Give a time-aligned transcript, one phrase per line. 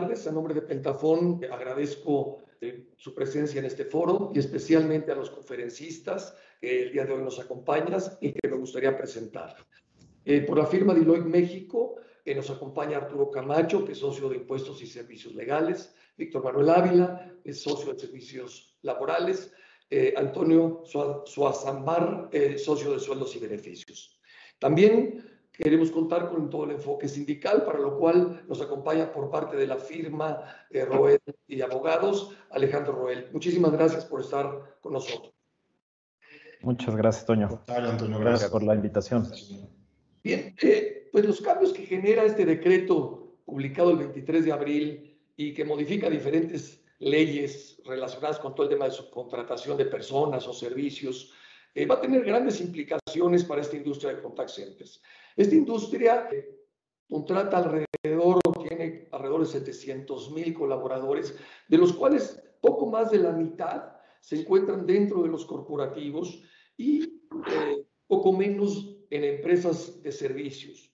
[0.00, 0.26] tardes.
[0.26, 5.30] A nombre de Pentafón agradezco eh, su presencia en este foro y especialmente a los
[5.30, 9.56] conferencistas que el día de hoy nos acompañan y que me gustaría presentar.
[10.24, 14.36] Eh, por la firma Deloitte México eh, nos acompaña Arturo Camacho, que es socio de
[14.36, 19.52] Impuestos y Servicios Legales, Víctor Manuel Ávila, es socio de Servicios Laborales,
[20.16, 24.20] Antonio Suazambar, socio de Sueldos y Beneficios.
[24.60, 25.29] También
[25.62, 29.66] Queremos contar con todo el enfoque sindical, para lo cual nos acompaña por parte de
[29.66, 33.28] la firma eh, Roel y Abogados, Alejandro Roel.
[33.30, 35.34] Muchísimas gracias por estar con nosotros.
[36.62, 37.62] Muchas gracias, Toño.
[37.66, 38.50] Antonio, gracias.
[38.50, 39.30] por la invitación.
[40.24, 45.52] Bien, eh, pues los cambios que genera este decreto publicado el 23 de abril y
[45.52, 51.34] que modifica diferentes leyes relacionadas con todo el tema de subcontratación de personas o servicios,
[51.74, 55.02] eh, va a tener grandes implicaciones para esta industria de contact centers.
[55.36, 56.28] Esta industria
[57.08, 61.36] contrata alrededor, tiene alrededor de 700 mil colaboradores,
[61.68, 66.42] de los cuales poco más de la mitad se encuentran dentro de los corporativos
[66.76, 70.90] y eh, poco menos en empresas de servicios.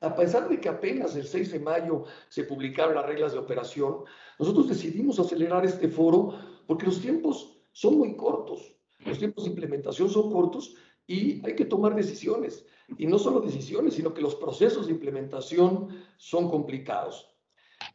[0.00, 4.04] A pesar de que apenas el 6 de mayo se publicaron las reglas de operación,
[4.38, 8.75] nosotros decidimos acelerar este foro porque los tiempos son muy cortos.
[9.04, 12.64] Los tiempos de implementación son cortos y hay que tomar decisiones.
[12.98, 17.36] Y no solo decisiones, sino que los procesos de implementación son complicados.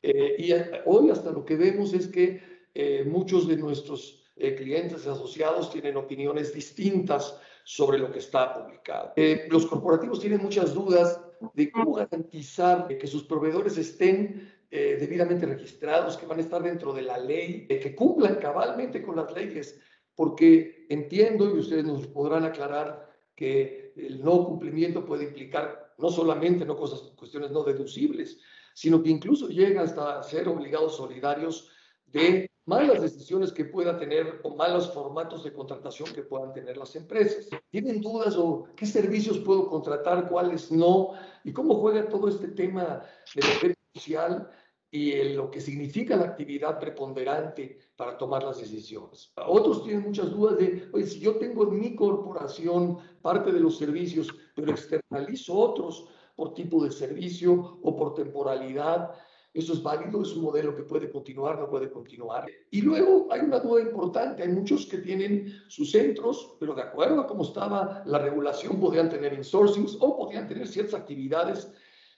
[0.02, 0.52] Eh, y
[0.85, 2.41] hoy hasta lo que vemos es que
[2.73, 9.13] eh, muchos de nuestros eh, clientes asociados tienen opiniones distintas sobre lo que está publicado.
[9.49, 11.21] los corporativos tienen muchas dudas
[11.53, 17.03] de cómo garantizar que sus proveedores estén debidamente registrados, que van a estar dentro de
[17.03, 19.80] la ley, que cumplan cabalmente con las leyes
[20.16, 26.66] porque entiendo, y ustedes nos podrán aclarar, que el no cumplimiento puede implicar no solamente
[26.66, 28.39] no cosas, cuestiones no deducibles,
[28.73, 31.70] sino que incluso llega hasta ser obligados solidarios
[32.06, 36.95] de malas decisiones que puedan tener o malos formatos de contratación que puedan tener las
[36.95, 37.50] empresas.
[37.70, 41.14] ¿Tienen dudas o qué servicios puedo contratar, cuáles no?
[41.44, 43.02] ¿Y cómo juega todo este tema
[43.36, 44.50] de social
[44.93, 49.31] y lo que significa la actividad preponderante para tomar las decisiones.
[49.37, 53.77] Otros tienen muchas dudas de, oye, si yo tengo en mi corporación parte de los
[53.77, 59.11] servicios, pero externalizo otros por tipo de servicio o por temporalidad,
[59.53, 60.23] ¿eso es válido?
[60.23, 61.58] ¿Es un modelo que puede continuar?
[61.58, 62.47] ¿No puede continuar?
[62.69, 67.21] Y luego hay una duda importante, hay muchos que tienen sus centros, pero de acuerdo
[67.21, 71.71] a cómo estaba la regulación, podrían tener insourcings o podrían tener ciertas actividades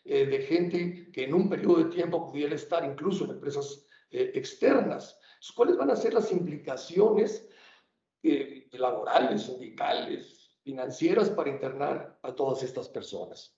[0.06, 4.32] eh, de gente que en un periodo de tiempo pudiera estar incluso en empresas eh,
[4.36, 5.18] externas.
[5.56, 7.50] ¿Cuáles van a ser las implicaciones
[8.22, 13.58] eh, laborales, sindicales, financieras para internar a todas estas personas?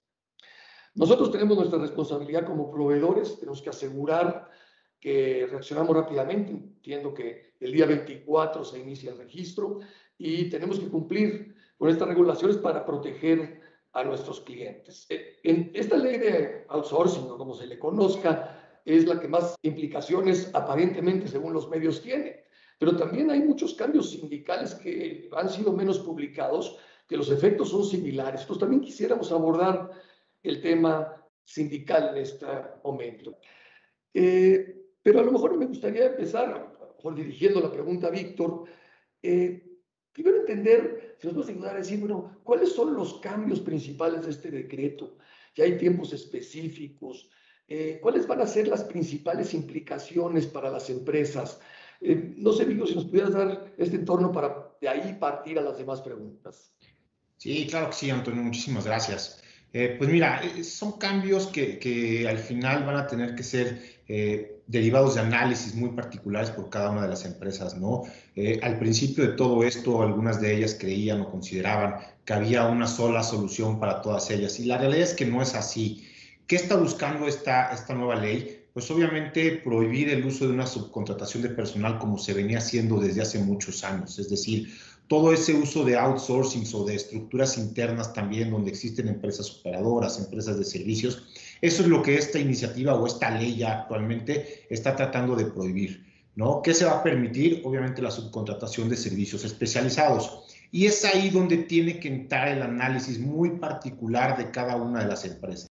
[0.94, 4.50] Nosotros tenemos nuestra responsabilidad como proveedores, tenemos que asegurar
[5.00, 6.51] que reaccionamos rápidamente.
[6.51, 9.79] Entiendo que el día 24 se inicia el registro
[10.17, 13.62] y tenemos que cumplir con estas regulaciones para proteger
[13.95, 15.07] a nuestros clientes.
[15.09, 19.56] Eh, en esta ley de outsourcing, o como se le conozca, es la que más
[19.63, 22.44] implicaciones aparentemente según los medios tiene.
[22.78, 27.85] Pero también hay muchos cambios sindicales que han sido menos publicados, que los efectos son
[27.85, 28.41] similares.
[28.41, 29.89] Entonces también quisiéramos abordar
[30.44, 32.45] el tema sindical en este
[32.83, 33.38] momento.
[34.13, 38.66] Eh, pero a lo mejor me gustaría empezar, por dirigiendo la pregunta a Víctor,
[39.23, 39.64] eh,
[40.15, 44.31] Primero entender, si nos puede ayudar a decir, bueno, ¿cuáles son los cambios principales de
[44.31, 45.17] este decreto?
[45.53, 47.29] Ya hay tiempos específicos.
[47.67, 51.59] Eh, ¿Cuáles van a ser las principales implicaciones para las empresas?
[51.99, 55.61] Eh, no sé, Vigo, si nos pudieras dar este entorno para de ahí partir a
[55.61, 56.73] las demás preguntas.
[57.35, 59.43] Sí, claro que sí, Antonio, muchísimas gracias.
[59.73, 63.81] Eh, pues mira, son cambios que, que, al final van a tener que ser
[64.67, 68.03] derivados de análisis muy particulares por cada una de las empresas, ¿no?
[68.35, 72.87] Eh, al principio de todo esto, algunas de ellas creían o consideraban que había una
[72.87, 76.07] sola solución para todas ellas y la realidad es que no es así.
[76.47, 78.63] ¿Qué está buscando esta, esta nueva ley?
[78.73, 83.21] Pues obviamente prohibir el uso de una subcontratación de personal como se venía haciendo desde
[83.21, 84.73] hace muchos años, es decir,
[85.07, 90.57] todo ese uso de outsourcing o de estructuras internas también donde existen empresas operadoras, empresas
[90.57, 91.23] de servicios,
[91.65, 96.06] eso es lo que esta iniciativa o esta ley ya actualmente está tratando de prohibir.
[96.35, 96.62] ¿no?
[96.62, 97.62] ¿Qué se va a permitir?
[97.63, 100.44] Obviamente la subcontratación de servicios especializados.
[100.71, 105.07] Y es ahí donde tiene que entrar el análisis muy particular de cada una de
[105.07, 105.69] las empresas.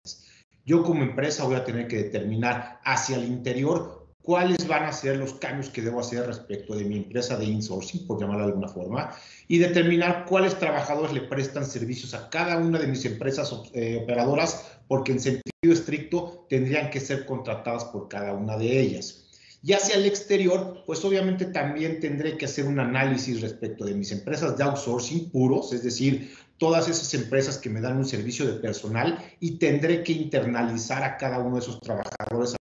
[0.65, 5.15] Yo como empresa voy a tener que determinar hacia el interior cuáles van a ser
[5.15, 8.67] los cambios que debo hacer respecto de mi empresa de insourcing, por llamarla de alguna
[8.67, 9.15] forma,
[9.47, 14.79] y determinar cuáles trabajadores le prestan servicios a cada una de mis empresas eh, operadoras,
[14.89, 19.29] porque en sentido estricto tendrían que ser contratadas por cada una de ellas.
[19.63, 24.11] Y hacia el exterior, pues obviamente también tendré que hacer un análisis respecto de mis
[24.11, 28.59] empresas de outsourcing puros, es decir, todas esas empresas que me dan un servicio de
[28.59, 32.56] personal y tendré que internalizar a cada uno de esos trabajadores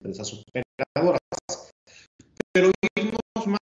[0.00, 1.20] empresas operadoras.
[2.52, 3.58] Pero irnos más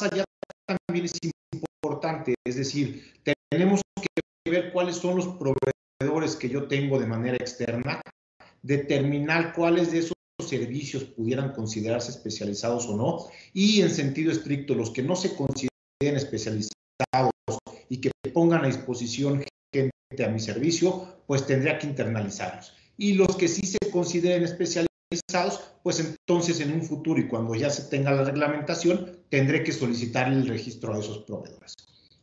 [0.00, 0.24] allá
[0.66, 1.18] también es
[1.52, 3.14] importante, es decir,
[3.50, 8.00] tenemos que ver cuáles son los proveedores que yo tengo de manera externa,
[8.62, 10.14] determinar cuáles de esos
[10.46, 16.16] servicios pudieran considerarse especializados o no, y en sentido estricto, los que no se consideren
[16.16, 16.70] especializados
[17.88, 22.74] y que pongan a disposición gente a mi servicio, pues tendría que internalizarlos.
[22.96, 24.93] Y los que sí se consideren especializados,
[25.82, 30.28] pues entonces en un futuro y cuando ya se tenga la reglamentación, tendré que solicitar
[30.28, 31.74] el registro de esos proveedores.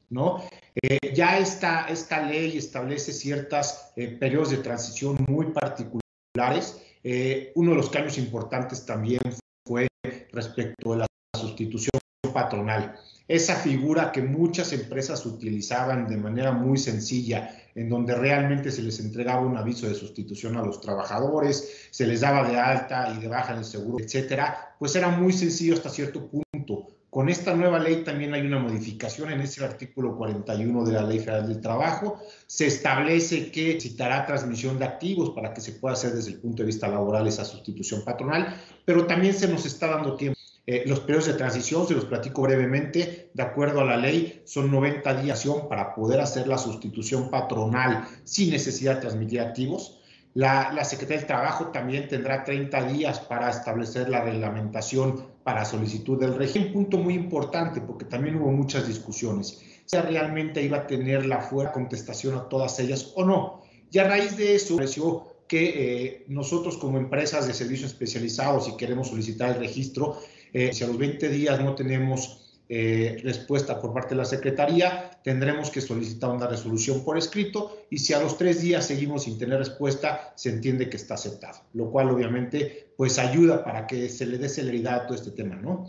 [0.09, 0.43] ¿no?
[0.81, 6.81] Eh, ya esta, esta ley establece ciertos eh, periodos de transición muy particulares.
[7.03, 9.21] Eh, uno de los cambios importantes también
[9.65, 9.87] fue
[10.31, 11.07] respecto a la
[11.39, 11.99] sustitución
[12.33, 12.95] patronal.
[13.27, 18.99] Esa figura que muchas empresas utilizaban de manera muy sencilla en donde realmente se les
[18.99, 23.27] entregaba un aviso de sustitución a los trabajadores, se les daba de alta y de
[23.27, 26.87] baja en el seguro, etcétera, pues era muy sencillo hasta cierto punto.
[27.11, 31.19] Con esta nueva ley también hay una modificación en ese artículo 41 de la Ley
[31.19, 32.19] Federal del Trabajo.
[32.47, 36.63] Se establece que citará transmisión de activos para que se pueda hacer desde el punto
[36.63, 40.39] de vista laboral esa sustitución patronal, pero también se nos está dando tiempo
[40.71, 44.71] eh, los periodos de transición, se los platico brevemente, de acuerdo a la ley, son
[44.71, 49.99] 90 días para poder hacer la sustitución patronal sin necesidad de transmitir activos.
[50.33, 56.17] La, la, Secretaría del Trabajo también tendrá 30 días para establecer la reglamentación para solicitud
[56.17, 56.69] del régimen.
[56.69, 59.61] Un punto muy importante porque también hubo muchas discusiones.
[59.85, 63.61] Si realmente iba a tener la fuera contestación a todas ellas o no.
[63.91, 68.77] Y a raíz de eso, pareció que eh, nosotros como empresas de servicios especializados, y
[68.77, 70.17] queremos solicitar el registro,
[70.53, 72.41] eh, si a los 20 días no tenemos
[72.73, 77.97] eh, respuesta por parte de la Secretaría, tendremos que solicitar una resolución por escrito y
[77.97, 81.91] si a los tres días seguimos sin tener respuesta, se entiende que está aceptado, lo
[81.91, 85.87] cual obviamente pues ayuda para que se le dé celeridad a todo este tema, ¿no?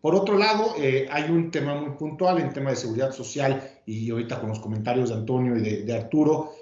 [0.00, 4.10] Por otro lado, eh, hay un tema muy puntual en tema de seguridad social y
[4.10, 6.52] ahorita con los comentarios de Antonio y de, Arturo,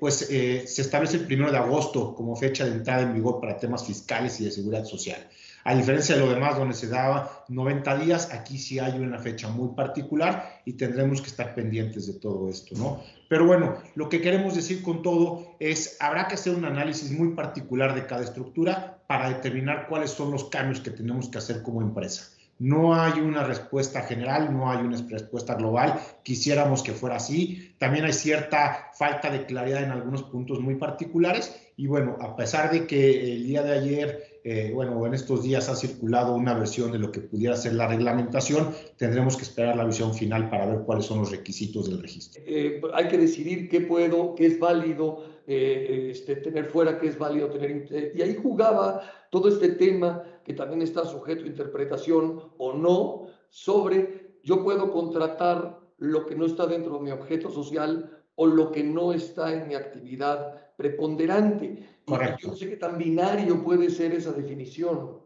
[0.00, 3.84] pues se establece el primero de agosto como fecha de entrada en vigor para temas
[3.84, 5.28] fiscales y de seguridad social.
[5.64, 9.48] A diferencia de lo demás, donde se daba 90 días, aquí sí hay una fecha
[9.48, 13.02] muy particular y tendremos que estar pendientes de todo esto, ¿no?
[13.28, 17.34] Pero bueno, lo que queremos decir con todo es, habrá que hacer un análisis muy
[17.34, 21.82] particular de cada estructura para determinar cuáles son los cambios que tenemos que hacer como
[21.82, 22.30] empresa.
[22.60, 25.98] No hay una respuesta general, no hay una respuesta global.
[26.22, 27.74] Quisiéramos que fuera así.
[27.78, 31.58] También hay cierta falta de claridad en algunos puntos muy particulares.
[31.78, 35.68] Y bueno, a pesar de que el día de ayer eh, bueno, en estos días
[35.68, 39.84] ha circulado una versión de lo que pudiera ser la reglamentación, tendremos que esperar la
[39.84, 42.42] visión final para ver cuáles son los requisitos del registro.
[42.46, 47.18] Eh, hay que decidir qué puedo, qué es válido eh, este, tener fuera, qué es
[47.18, 48.12] válido tener.
[48.14, 54.38] y ahí jugaba todo este tema que también está sujeto a interpretación o no sobre
[54.42, 58.82] yo puedo contratar lo que no está dentro de mi objeto social o lo que
[58.82, 61.99] no está en mi actividad preponderante.
[62.10, 62.40] Correcto.
[62.42, 65.20] Yo no sé qué tan binario puede ser esa definición.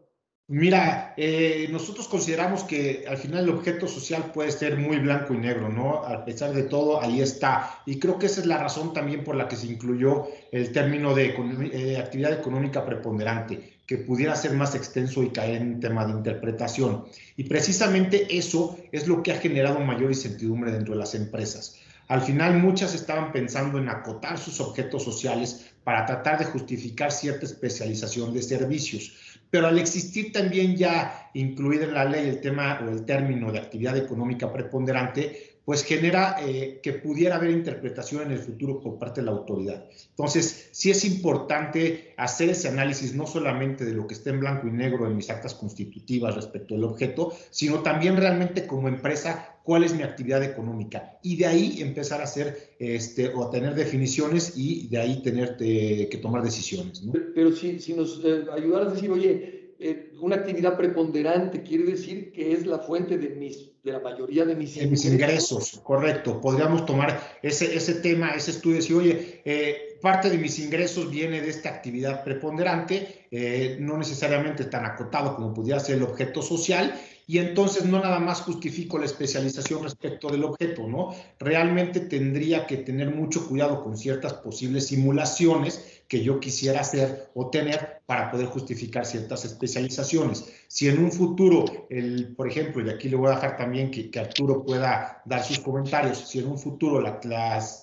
[0.47, 5.37] Mira, eh, nosotros consideramos que al final el objeto social puede ser muy blanco y
[5.37, 6.05] negro, ¿no?
[6.05, 7.81] A pesar de todo, ahí está.
[7.87, 11.15] Y creo que esa es la razón también por la que se incluyó el término
[11.15, 11.33] de
[11.73, 16.11] eh, actividad económica preponderante, que pudiera ser más extenso y caer en un tema de
[16.11, 17.05] interpretación.
[17.37, 21.79] Y precisamente eso es lo que ha generado mayor incertidumbre dentro de las empresas.
[22.07, 27.45] Al final muchas estaban pensando en acotar sus objetos sociales para tratar de justificar cierta
[27.45, 29.39] especialización de servicios.
[29.49, 33.59] Pero al existir también ya incluido en la ley el tema o el término de
[33.59, 39.21] actividad económica preponderante, pues genera eh, que pudiera haber interpretación en el futuro por parte
[39.21, 39.85] de la autoridad.
[40.11, 44.67] Entonces, sí es importante hacer ese análisis no solamente de lo que está en blanco
[44.67, 49.83] y negro en mis actas constitutivas respecto al objeto, sino también realmente como empresa cuál
[49.83, 54.53] es mi actividad económica y de ahí empezar a hacer este, o a tener definiciones
[54.55, 57.01] y de ahí tener que tomar decisiones.
[57.33, 62.31] Pero, si, si, nos eh, ayudaras a decir, oye, eh, una actividad preponderante quiere decir
[62.31, 65.05] que es la fuente de, mis, de la mayoría de mis, ingresos.
[65.05, 65.81] ingresos.
[65.83, 66.39] Correcto.
[66.39, 71.09] Podríamos tomar ese, ese tema, ese estudio y decir, oye, eh, parte de mis ingresos
[71.09, 76.41] viene de esta actividad preponderante, eh, no necesariamente tan acotado como pudiera ser el objeto
[76.41, 76.93] social,
[77.27, 81.15] y entonces no nada más justifico la especialización respecto del objeto, ¿no?
[81.39, 87.49] Realmente tendría que tener mucho cuidado con ciertas posibles simulaciones que yo quisiera hacer o
[87.49, 90.45] tener para poder justificar ciertas especializaciones.
[90.67, 94.11] Si en un futuro, el, por ejemplo, y aquí le voy a dejar también que,
[94.11, 97.19] que Arturo pueda dar sus comentarios, si en un futuro la,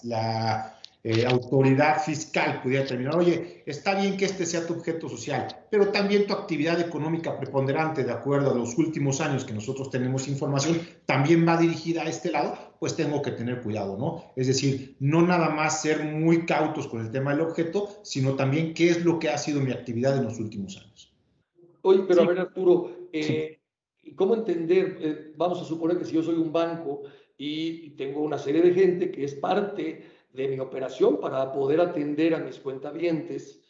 [0.05, 5.49] la eh, autoridad fiscal pudiera determinar, oye, está bien que este sea tu objeto social,
[5.69, 10.29] pero también tu actividad económica preponderante, de acuerdo a los últimos años que nosotros tenemos
[10.29, 14.33] información, también va dirigida a este lado, pues tengo que tener cuidado, ¿no?
[14.35, 18.75] Es decir, no nada más ser muy cautos con el tema del objeto, sino también
[18.75, 21.15] qué es lo que ha sido mi actividad en los últimos años.
[21.83, 23.61] Oye, pero a ver, Arturo, eh,
[24.17, 24.99] ¿cómo entender?
[25.01, 27.03] Eh, vamos a suponer que si yo soy un banco
[27.39, 32.35] y tengo una serie de gente que es parte de mi operación para poder atender
[32.35, 33.63] a mis cuentavientes.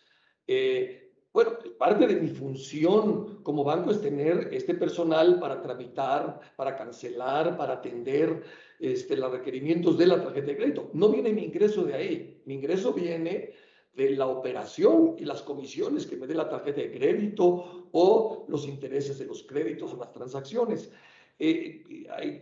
[0.47, 1.02] Eh,
[1.33, 7.57] bueno, parte de mi función como banco es tener este personal para tramitar, para cancelar,
[7.57, 8.43] para atender
[8.79, 10.91] este, los requerimientos de la tarjeta de crédito.
[10.93, 12.43] No viene mi ingreso de ahí.
[12.45, 13.55] Mi ingreso viene
[13.95, 18.69] de la operación y las comisiones que me dé la tarjeta de crédito o los
[18.69, 20.91] intereses de los créditos o las transacciones.
[21.39, 21.83] Eh,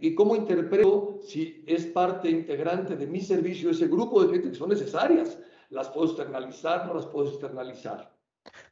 [0.01, 4.57] y cómo interpreto si es parte integrante de mi servicio ese grupo de gente que
[4.57, 5.39] son necesarias.
[5.71, 6.87] ¿Las puedo externalizar?
[6.87, 8.20] ¿No las puedo externalizar?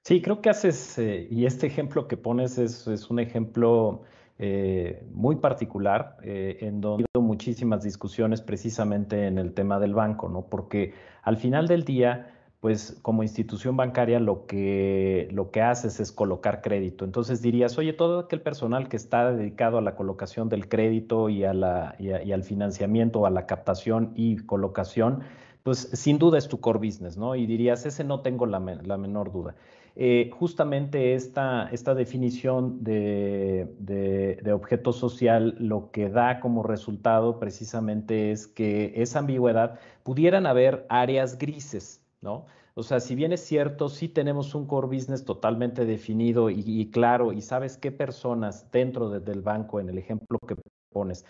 [0.05, 4.03] Sí, creo que haces, eh, y este ejemplo que pones es, un ejemplo
[4.39, 10.29] eh, muy particular, en donde ha habido muchísimas discusiones precisamente en el tema del banco,
[10.29, 10.47] ¿no?
[10.47, 16.11] Porque al final del día, pues como institución bancaria lo que, lo que haces es
[16.11, 17.05] colocar crédito.
[17.05, 21.45] Entonces dirías, oye, todo aquel personal que está dedicado a la colocación del crédito y,
[21.45, 25.21] a al financiamiento, a la captación y colocación,
[25.63, 27.37] pues sin duda es tu core business, ¿no?
[27.37, 29.55] Y dirías, ese no tengo la, menor duda.
[30.01, 38.31] Eh, justamente esta, esta definición de, de, objeto social lo que da como resultado precisamente
[38.31, 42.47] es que esa ambigüedad pudieran haber áreas grises, ¿no?
[42.75, 47.33] O sea, si bien es cierto, sí tenemos un core business totalmente definido y, claro,
[47.33, 50.55] y sabes qué personas dentro del banco, en el ejemplo que
[50.93, 51.25] pones,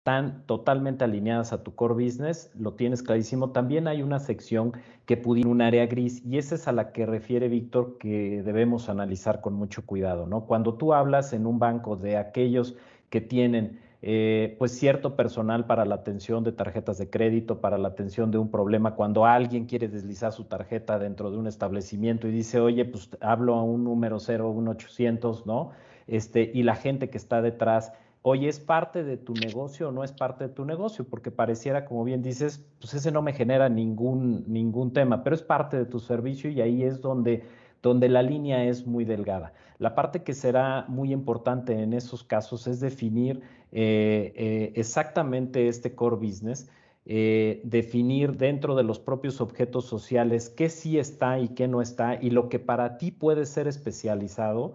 [0.00, 3.50] están totalmente alineadas a tu core business, lo tienes clarísimo.
[3.50, 4.72] También hay una sección
[5.04, 8.88] que pudiera un área gris y esa es a la que refiere Víctor que debemos
[8.88, 10.46] analizar con mucho cuidado, ¿no?
[10.46, 12.76] Cuando tú hablas en un banco de aquellos
[13.10, 17.88] que tienen eh, pues cierto personal para la atención de tarjetas de crédito, para la
[17.88, 22.30] atención de un problema, cuando alguien quiere deslizar su tarjeta dentro de un establecimiento y
[22.30, 25.72] dice, oye, pues hablo a un número 0, un 800, ¿no?
[26.06, 30.04] Este, y la gente que está detrás, oye, ¿es parte de tu negocio o no
[30.04, 31.06] es parte de tu negocio?
[31.08, 35.42] Porque pareciera, como bien dices, pues ese no me genera ningún, ningún tema, pero es
[35.42, 37.44] parte de tu servicio y ahí es donde
[37.82, 39.52] donde la línea es muy delgada.
[39.78, 43.40] La parte que será muy importante en esos casos es definir
[43.72, 46.68] eh, eh, exactamente este core business,
[47.06, 52.20] eh, definir dentro de los propios objetos sociales qué sí está y qué no está
[52.20, 54.74] y lo que para ti puede ser especializado.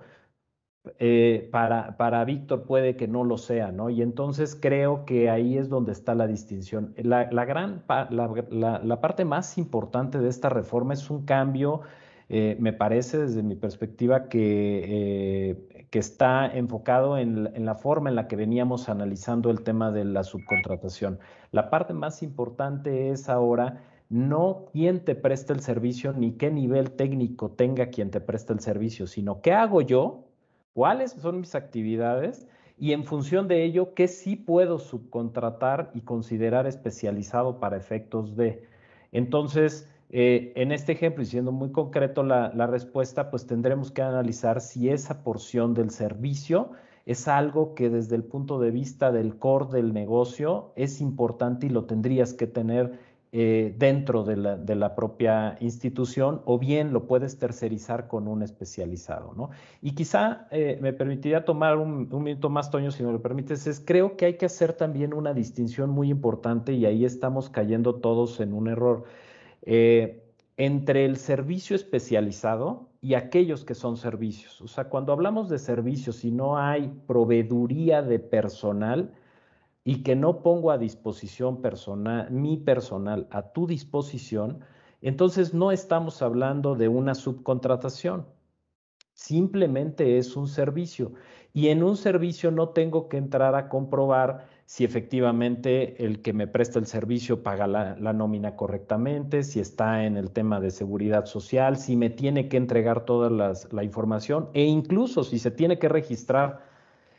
[1.51, 3.89] Para, para Víctor puede que no lo sea, ¿no?
[3.89, 6.93] Y entonces creo que ahí es donde está la distinción.
[6.97, 11.81] La, gran, la parte más importante de esta reforma es un cambio
[12.27, 18.09] eh, me parece desde mi perspectiva que, eh, que está enfocado en, en, la forma
[18.09, 21.19] en la que veníamos analizando el tema de la subcontratación.
[21.51, 26.91] La parte más importante es ahora no quién te presta el servicio ni qué nivel
[26.91, 30.25] técnico tenga quien te presta el servicio, sino qué hago yo,
[30.75, 36.67] cuáles son mis actividades y en función de ello, qué sí puedo subcontratar y considerar
[36.67, 38.67] especializado para efectos de.
[39.13, 44.59] Entonces, eh, en este ejemplo, y siendo muy concreto la, respuesta, pues tendremos que analizar
[44.59, 46.71] si esa porción del servicio
[47.05, 51.69] es algo que desde el punto de vista del core del negocio es importante y
[51.69, 52.99] lo tendrías que tener
[53.37, 59.33] eh, dentro de la, propia institución o bien lo puedes tercerizar con un especializado.
[59.35, 59.49] ¿no?
[59.81, 63.83] Y quizá eh, me permitiría tomar un, minuto más, Toño, si me lo permites, es
[63.85, 68.39] creo que hay que hacer también una distinción muy importante y ahí estamos cayendo todos
[68.39, 69.03] en un error.
[69.63, 70.23] Eh,
[70.55, 74.61] entre el servicio especializado y aquellos que son servicios.
[74.61, 79.11] O sea, cuando hablamos de servicios y no hay proveeduría de personal
[79.87, 84.61] y que no pongo a disposición personal, mi personal a tu disposición,
[85.01, 88.25] entonces no estamos hablando de una subcontratación.
[89.13, 91.13] simplemente es un servicio.
[91.53, 96.47] Y en un servicio no tengo que entrar a comprobar si efectivamente el que me
[96.47, 101.77] presta el servicio paga la, nómina correctamente, si está en el tema de seguridad social,
[101.77, 103.29] si me tiene que entregar toda
[103.71, 106.74] la información e incluso si se tiene que registrar.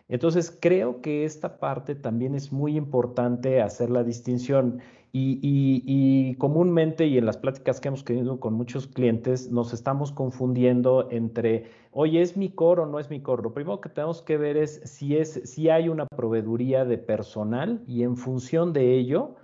[0.09, 4.81] Entonces, creo que esta parte también es muy importante hacer la distinción.
[5.19, 11.09] Y, comúnmente y en las pláticas que hemos tenido con muchos clientes, nos estamos confundiendo
[11.11, 13.43] entre, oye, ¿es mi core o no es mi core?
[13.43, 17.83] Lo primero que tenemos que ver es si, es, si hay una proveeduría de personal
[17.87, 19.37] y en función de ello,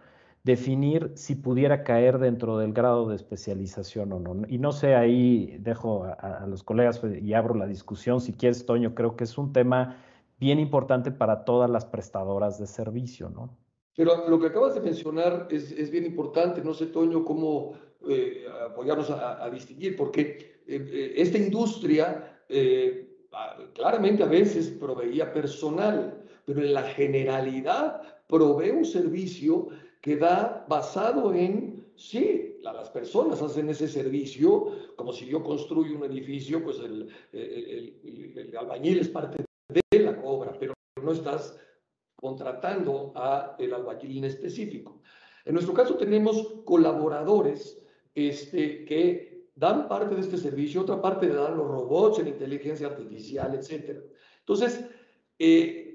[0.45, 4.47] definir si pudiera caer dentro del grado de especialización o no.
[4.49, 8.21] Y no sé, ahí dejo a, a los colegas y abro la discusión.
[8.21, 9.97] Si quieres, Toño, creo que es un tema
[10.43, 13.57] bien importante para todas las prestadoras de servicio, ¿no?
[13.95, 16.63] Pero lo que acabas de mencionar es, es bien importante.
[16.63, 17.75] No sé, Toño, cómo
[18.09, 20.23] eh, apoyarnos a, distinguir, porque
[20.67, 22.29] eh, eh, esta industria
[23.73, 29.69] claramente a veces proveía personal, pero en la generalidad provee un servicio
[30.01, 36.05] que da basado en, sí, las personas hacen ese servicio, como si yo construyo un
[36.05, 41.59] edificio, pues el, el, el albañil es parte de la obra, pero no estás
[42.15, 45.01] contratando a el albañil en específico.
[45.45, 47.83] En nuestro caso tenemos colaboradores
[48.15, 52.87] este, que dan parte de este servicio, otra parte le dan los robots en inteligencia
[52.87, 54.01] artificial, etc.
[54.41, 54.85] Entonces,
[55.39, 55.93] eh,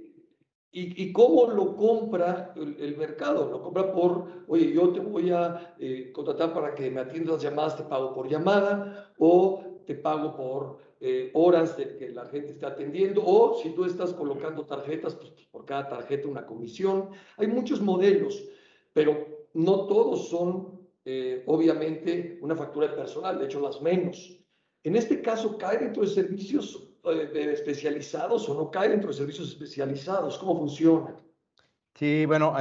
[0.70, 3.50] y, cómo lo compra el, mercado?
[3.50, 7.78] Lo compra por, oye, yo te voy a eh, contratar para que me atiendas llamadas,
[7.78, 12.66] te pago por llamada, o te pago por eh, horas de que la gente esté
[12.66, 17.10] atendiendo, o si tú estás colocando tarjetas, pues, pues, por cada tarjeta una comisión.
[17.38, 18.44] Hay muchos modelos,
[18.94, 24.40] pero no todos son, eh, obviamente, una factura de personal, de hecho las menos.
[24.84, 29.50] En este caso, ¿cae dentro de servicios eh, especializados o no cae dentro de servicios
[29.50, 30.40] especializados?
[30.40, 31.16] ¿Cómo funciona?
[31.94, 32.54] Sí, bueno,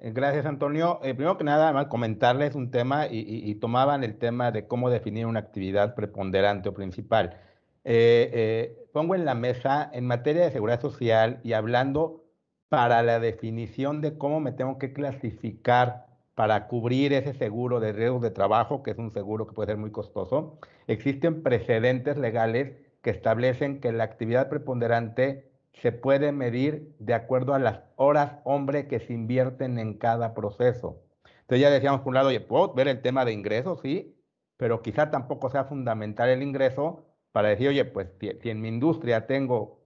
[0.00, 0.98] gracias Antonio.
[1.00, 5.26] primero que nada, además, comentarles un tema y, y, tomaban el tema de cómo definir
[5.26, 7.38] una actividad preponderante o principal.
[7.84, 12.24] Eh, eh, pongo en la mesa en materia de seguridad social y hablando
[12.68, 18.20] para la definición de cómo me tengo que clasificar para cubrir ese seguro de riesgo
[18.20, 23.10] de trabajo, que es un seguro que puede ser muy costoso, existen precedentes legales que
[23.10, 29.00] establecen que la actividad preponderante se puede medir de acuerdo a las horas hombre que
[29.00, 31.02] se invierten en cada proceso.
[31.42, 34.16] Entonces ya decíamos por un lado, oye, puedo ver el tema de ingresos, sí,
[34.56, 39.26] pero quizá tampoco sea fundamental el ingreso para decir, oye, pues si, en mi industria
[39.26, 39.80] tengo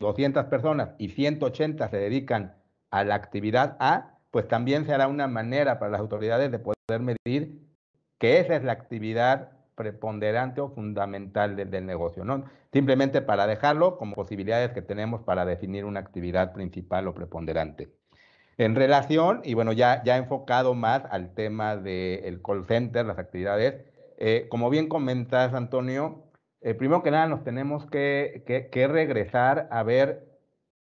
[0.00, 2.54] 200 personas y 180 se dedican
[2.90, 7.66] a la actividad A, pues también será una manera para las autoridades de poder medir
[8.18, 12.44] que esa es la actividad preponderante o fundamental del negocio, ¿no?
[12.72, 17.90] Simplemente para dejarlo como posibilidades que tenemos para definir una actividad principal o preponderante.
[18.58, 23.84] En relación, y bueno, ya, ya enfocado más al tema del call center, las actividades,
[24.16, 26.24] eh, como bien comentas, Antonio,
[26.66, 28.42] eh, primero que nada nos tenemos que,
[28.90, 30.26] regresar a ver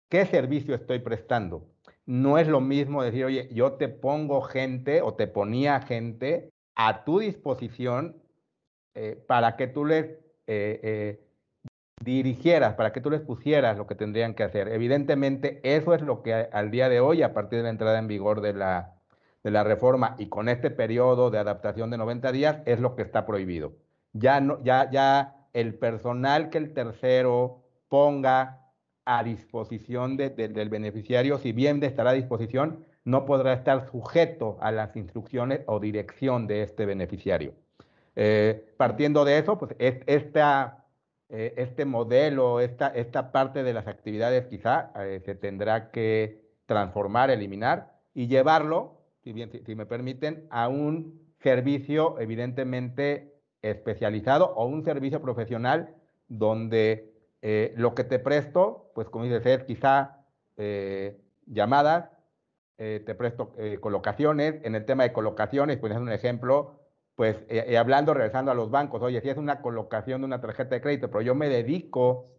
[0.08, 1.66] qué servicio estoy prestando.
[2.06, 7.02] No es lo mismo decir, oye, yo te pongo gente o te ponía gente a
[7.02, 8.22] tu disposición
[8.94, 11.20] eh, para que tú les eh,
[12.00, 14.68] dirigieras, para que tú les pusieras lo que tendrían que hacer.
[14.68, 18.06] Evidentemente, eso es lo que al día de hoy, a partir de la entrada en
[18.06, 18.94] vigor de la,
[19.42, 23.02] de la reforma y con este periodo de adaptación de 90 días, es lo que
[23.02, 23.72] está prohibido.
[24.12, 28.60] Ya, no, ya, ya el personal que el tercero ponga
[29.06, 34.72] a disposición del beneficiario, si bien de estar a disposición, no podrá estar sujeto a
[34.72, 37.54] las instrucciones o dirección de este beneficiario.
[38.16, 40.86] Eh, partiendo de eso, pues esta,
[41.28, 47.30] eh, este modelo, esta, esta parte de las actividades quizá eh, se tendrá que transformar,
[47.30, 53.33] eliminar y llevarlo, si, bien, si me permiten, a un servicio evidentemente
[53.64, 55.94] especializado o un servicio profesional
[56.28, 60.24] donde eh, lo que te presto, pues como dices, es quizá
[60.56, 62.10] eh, llamadas,
[62.78, 64.56] eh, te presto colocaciones.
[64.64, 66.80] En el tema de colocaciones, pues es un ejemplo,
[67.14, 67.36] pues
[67.78, 71.10] hablando, regresando a los bancos, oye, si es una colocación de una tarjeta de crédito,
[71.10, 72.30] pero yo me dedico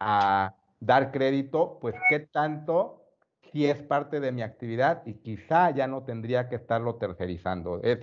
[0.00, 3.04] a dar crédito, pues qué tanto
[3.52, 7.80] si es parte de mi actividad y quizá ya no tendría que estarlo tercerizando.
[7.82, 8.00] Es,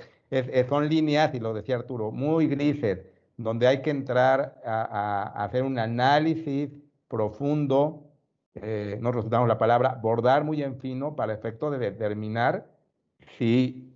[0.70, 3.00] son líneas, y lo decía Arturo, muy grises,
[3.38, 6.70] donde hay que entrar a, hacer un análisis
[7.08, 8.12] profundo,
[8.56, 12.68] eh, no resultamos la palabra, bordar muy en fino para efecto de determinar
[13.38, 13.94] si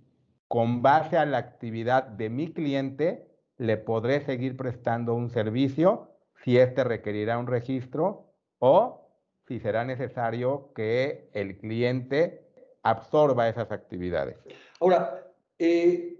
[0.48, 3.26] con base a la actividad de mi cliente
[3.58, 6.10] le podré seguir prestando un servicio
[6.44, 9.08] si éste requerirá un registro o
[9.48, 12.46] si será necesario que el cliente
[12.82, 14.36] absorba esas actividades.
[14.80, 15.24] Ahora,
[15.58, 16.16] eh,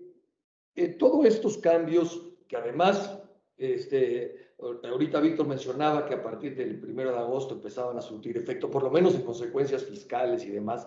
[0.76, 3.18] eh, todos estos cambios que además,
[3.56, 8.70] este, ahorita Víctor mencionaba que a partir del primero de agosto empezaban a surtir efecto,
[8.70, 10.86] por lo menos en consecuencias fiscales y demás,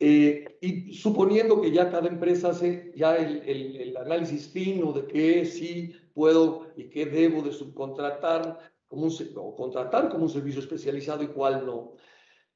[0.00, 5.44] eh, y suponiendo que ya cada empresa hace ya el, el, análisis fino de qué
[5.44, 11.22] sí puedo y qué debo de subcontratar como un, o contratar como un servicio especializado
[11.22, 11.94] y cuál no.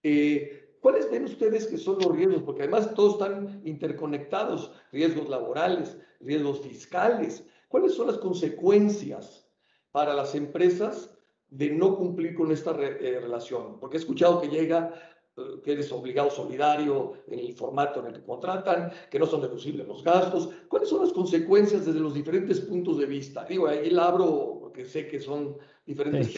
[0.03, 2.43] Eh, ¿Cuáles ven ustedes que son los riesgos?
[2.43, 7.45] Porque además todos están interconectados, riesgos laborales, riesgos fiscales.
[7.69, 9.49] ¿Cuáles son las consecuencias
[9.93, 11.17] para las empresas
[11.51, 13.79] de no cumplir con esta eh, relación?
[13.81, 14.95] Porque he escuchado que llega
[15.37, 19.41] eh, que eres obligado solidario en el formato en el que contratan, que no son
[19.41, 20.51] deducibles los gastos.
[20.69, 23.45] ¿Cuáles son las consecuencias desde los diferentes puntos de vista?
[23.45, 26.35] Digo, ahí la abro porque sé que son diferentes.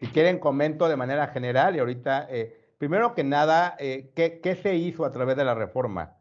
[0.00, 4.56] Si, quieren, comento de manera general y ahorita, eh, primero que nada, eh, ¿qué, ¿qué
[4.56, 6.16] se hizo a través de la reforma?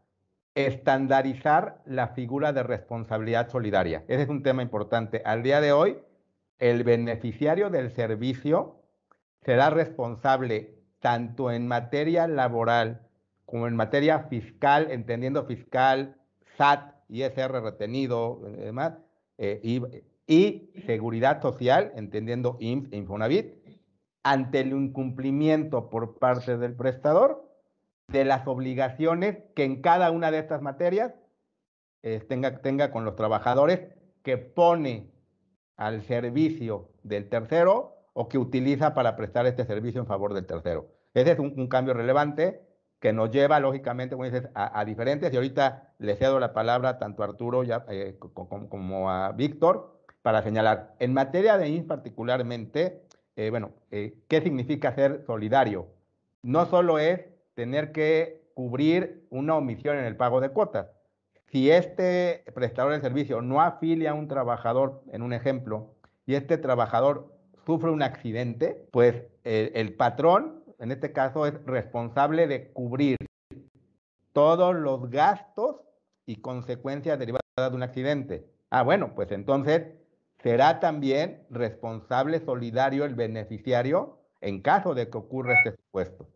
[0.56, 4.04] Estandarizar la figura de responsabilidad solidaria.
[4.08, 5.22] Ese es un tema importante.
[5.26, 5.98] Al día de hoy,
[6.60, 8.82] el beneficiario del servicio
[9.44, 13.08] será responsable tanto en materia laboral
[13.46, 16.18] como en materia fiscal, entendiendo fiscal,
[16.58, 18.94] SAT, ISR retenido, eh, demás,
[19.38, 19.82] eh, y,
[20.86, 23.56] seguridad social, entendiendo IMSS e Infonavit,
[24.24, 27.50] ante el incumplimiento por parte del prestador
[28.08, 31.14] de las obligaciones que en cada una de estas materias
[32.04, 33.88] eh, tenga, tenga con los trabajadores
[34.24, 35.12] que pone
[35.78, 40.88] al servicio del tercero o que utiliza para prestar este servicio en favor del tercero.
[41.14, 42.62] Ese es un, cambio relevante
[43.00, 45.32] que nos lleva, lógicamente, como dices, a, diferentes.
[45.32, 49.97] Y ahorita le cedo la palabra tanto a Arturo eh, como, a Víctor
[50.28, 50.94] para señalar.
[51.00, 53.02] En materia de INS particularmente,
[53.38, 55.88] eh, bueno, eh, ¿qué significa ser solidario?
[56.44, 57.22] No solo es
[57.54, 60.88] tener que cubrir una omisión en el pago de cuotas.
[61.46, 66.58] Si este prestador de servicio no afilia a un trabajador, en un ejemplo, y este
[66.58, 67.34] trabajador
[67.66, 73.16] sufre un accidente, pues el, patrón, en este caso, es responsable de cubrir
[74.34, 75.78] todos los gastos
[76.26, 78.46] y consecuencias derivadas de un accidente.
[78.70, 79.84] Ah, bueno, pues entonces
[80.42, 86.28] será también responsable solidario el beneficiario en caso de que ocurra este supuesto.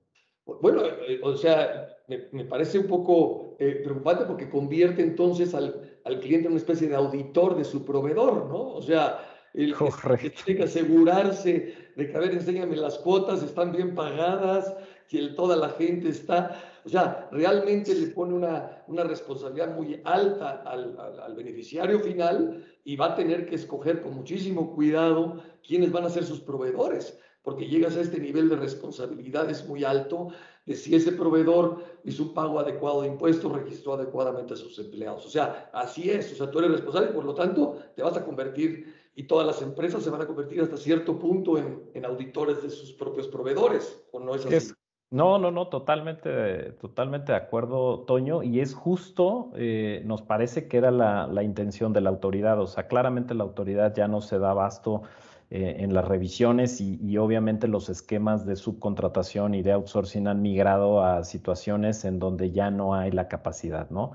[0.62, 6.20] Bueno, eh, o sea, me, parece un poco eh, preocupante porque convierte entonces al, al,
[6.20, 8.74] cliente en una especie de auditor de su proveedor, ¿no?
[8.74, 9.20] O sea,
[9.54, 14.74] el que tiene que asegurarse de que, a ver, enséñame las cuotas, están bien pagadas,
[15.08, 20.64] que toda la gente está, o sea, realmente le pone una, una responsabilidad muy alta
[20.66, 26.06] al, al, beneficiario final y va a tener que escoger con muchísimo cuidado quiénes van
[26.06, 30.30] a ser sus proveedores, porque llegas a este nivel de responsabilidades muy alto
[30.66, 35.26] de si ese proveedor hizo un pago adecuado de impuestos, registró adecuadamente a sus empleados.
[35.26, 38.24] O sea, así es, o sea, tú eres responsable por lo tanto te vas a
[38.24, 42.70] convertir y todas las empresas se van a convertir hasta cierto punto en, auditores de
[42.70, 44.74] sus propios proveedores, ¿o no es así?
[45.12, 50.78] No, no, no, totalmente, totalmente de acuerdo, Toño, y es justo, eh, nos parece que
[50.78, 54.52] era la, intención de la autoridad, o sea, claramente la autoridad ya no se da
[54.52, 55.04] abasto
[55.50, 60.42] eh, en las revisiones y, y, obviamente los esquemas de subcontratación y de outsourcing han
[60.42, 64.14] migrado a situaciones en donde ya no hay la capacidad, ¿no?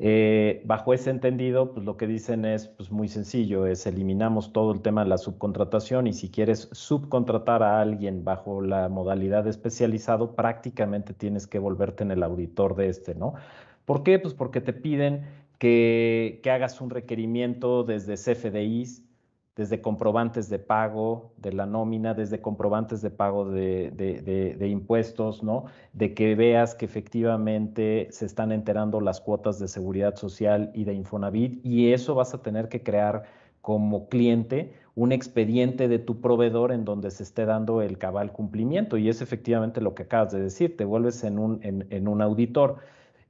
[0.00, 4.72] Eh, bajo ese entendido, pues lo que dicen es pues muy sencillo, es eliminamos todo
[4.72, 10.34] el tema de la subcontratación y si quieres subcontratar a alguien bajo la modalidad especializado,
[10.34, 13.34] prácticamente tienes que volverte en el auditor de este, ¿no?
[13.84, 14.18] ¿Por qué?
[14.18, 15.26] Pues porque te piden
[15.58, 19.02] que, que hagas un requerimiento desde CFDIs,
[19.56, 25.66] desde comprobantes de pago de la nómina, desde comprobantes de pago de, impuestos, ¿no?
[25.92, 30.94] De que veas que efectivamente se están enterando las cuotas de seguridad social y de
[30.94, 33.24] Infonavit y eso vas a tener que crear
[33.60, 38.98] como cliente un expediente de tu proveedor en donde se esté dando el cabal cumplimiento
[38.98, 42.78] y es efectivamente lo que acabas de decir, te vuelves en un, en un auditor.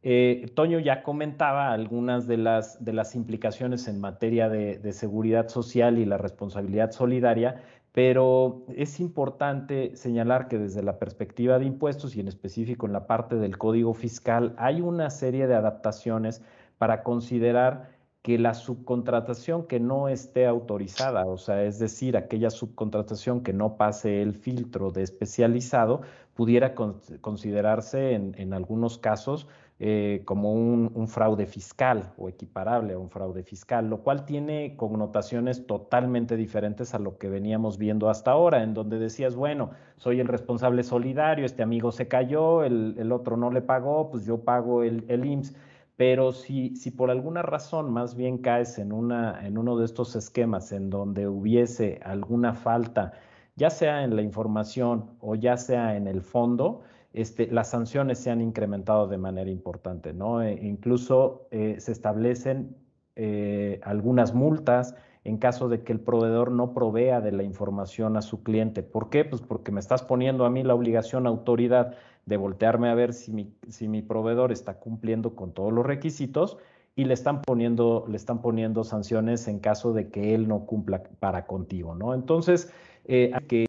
[0.06, 5.98] Eh, Toño ya comentaba algunas de las, de las implicaciones en materia de, seguridad social
[5.98, 7.62] y la responsabilidad solidaria,
[7.92, 13.06] pero es importante señalar que desde la perspectiva de impuestos y en específico en la
[13.06, 16.42] parte del código fiscal hay una serie de adaptaciones
[16.76, 23.42] para considerar que la subcontratación que no esté autorizada, o sea, es decir, aquella subcontratación
[23.42, 26.02] que no pase el filtro de especializado,
[26.34, 29.46] pudiera considerarse en, algunos casos
[29.80, 35.66] eh, como un, fraude fiscal o equiparable a un fraude fiscal, lo cual tiene connotaciones
[35.66, 40.28] totalmente diferentes a lo que veníamos viendo hasta ahora, en donde decías, bueno, soy el
[40.28, 45.04] responsable solidario, este amigo se cayó, el, otro no le pagó, pues yo pago el,
[45.08, 45.54] el IMSS
[45.96, 50.16] pero si, si por alguna razón más bien caes en, una, en uno de estos
[50.16, 53.12] esquemas en donde hubiese alguna falta,
[53.56, 56.82] ya sea en la información o ya sea en el fondo,
[57.14, 60.42] este, las sanciones se han incrementado de manera importante, ¿no?
[60.42, 62.77] E incluso eh, se establecen
[63.14, 68.22] eh, algunas multas en caso de que el proveedor no provea de la información a
[68.22, 68.83] su cliente.
[68.83, 69.24] ¿Por qué?
[69.24, 71.94] Pues porque me estás poniendo a mí la obligación, autoridad,
[72.27, 76.59] de voltearme a ver si mi, si mi proveedor está cumpliendo con todos los requisitos
[76.96, 81.03] y le están poniendo, le están poniendo sanciones en caso de que él no cumpla
[81.20, 82.14] para contigo, ¿no?
[82.14, 82.72] Entonces,
[83.05, 83.66] eh, que,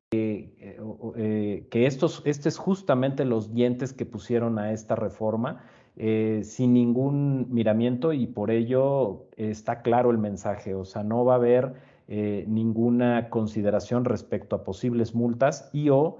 [0.59, 0.79] eh,
[1.15, 5.63] eh, que estos, este es justamente los dientes que pusieron a esta reforma
[5.97, 11.37] sin ningún miramiento y por ello está claro el mensaje, o sea, no va a
[11.37, 11.73] haber
[12.09, 16.17] ninguna consideración respecto a posibles multas y o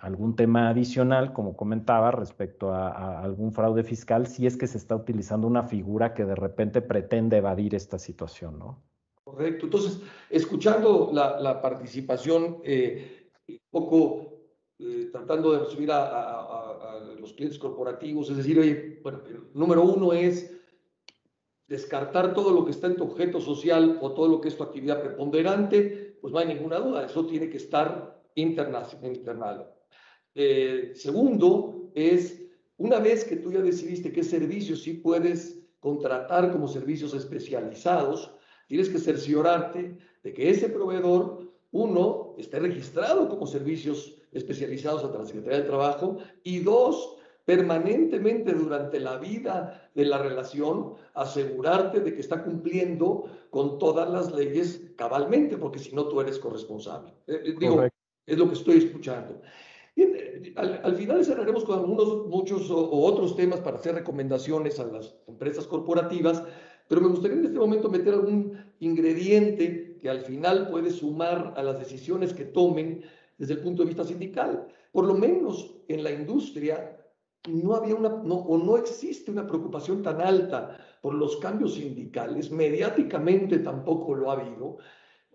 [0.00, 4.96] algún tema adicional, como comentaba, respecto a, algún fraude fiscal, si es que se está
[4.96, 8.82] utilizando una figura que de repente pretende evadir esta situación, ¿no?
[9.30, 9.66] Correcto.
[9.66, 14.40] Entonces, escuchando la, participación, eh, un poco
[14.78, 19.20] eh, tratando de subir a, los clientes corporativos, es decir, oye, bueno,
[19.52, 20.50] número uno es
[21.68, 24.62] descartar todo lo que está en tu objeto social o todo lo que es tu
[24.62, 29.70] actividad preponderante, pues no hay ninguna duda, eso tiene que estar internal.
[30.34, 32.42] Eh, segundo, es
[32.78, 38.34] una vez que tú ya decidiste qué servicios sí puedes contratar como servicios especializados,
[38.70, 41.40] tienes que cerciorarte de que ese proveedor,
[41.72, 49.00] uno, esté registrado como servicios especializados ante la Secretaría de Trabajo y dos, permanentemente durante
[49.00, 55.56] la vida de la relación, asegurarte de que está cumpliendo con todas las leyes cabalmente,
[55.56, 57.12] porque si no tú eres corresponsable.
[57.26, 57.88] Eh, eh, digo,
[58.24, 59.42] es lo que estoy escuchando.
[59.96, 65.16] Eh, al, final cerraremos con algunos, muchos o, otros temas para hacer recomendaciones a las
[65.26, 66.44] empresas corporativas,
[66.90, 71.62] pero me gustaría en este momento meter algún ingrediente que al final puede sumar a
[71.62, 73.04] las decisiones que tomen
[73.38, 74.66] desde el punto de vista sindical.
[74.90, 76.98] Por lo menos en la industria
[77.48, 82.50] no había una, no, o no existe una preocupación tan alta por los cambios sindicales,
[82.50, 84.78] mediáticamente tampoco lo ha habido,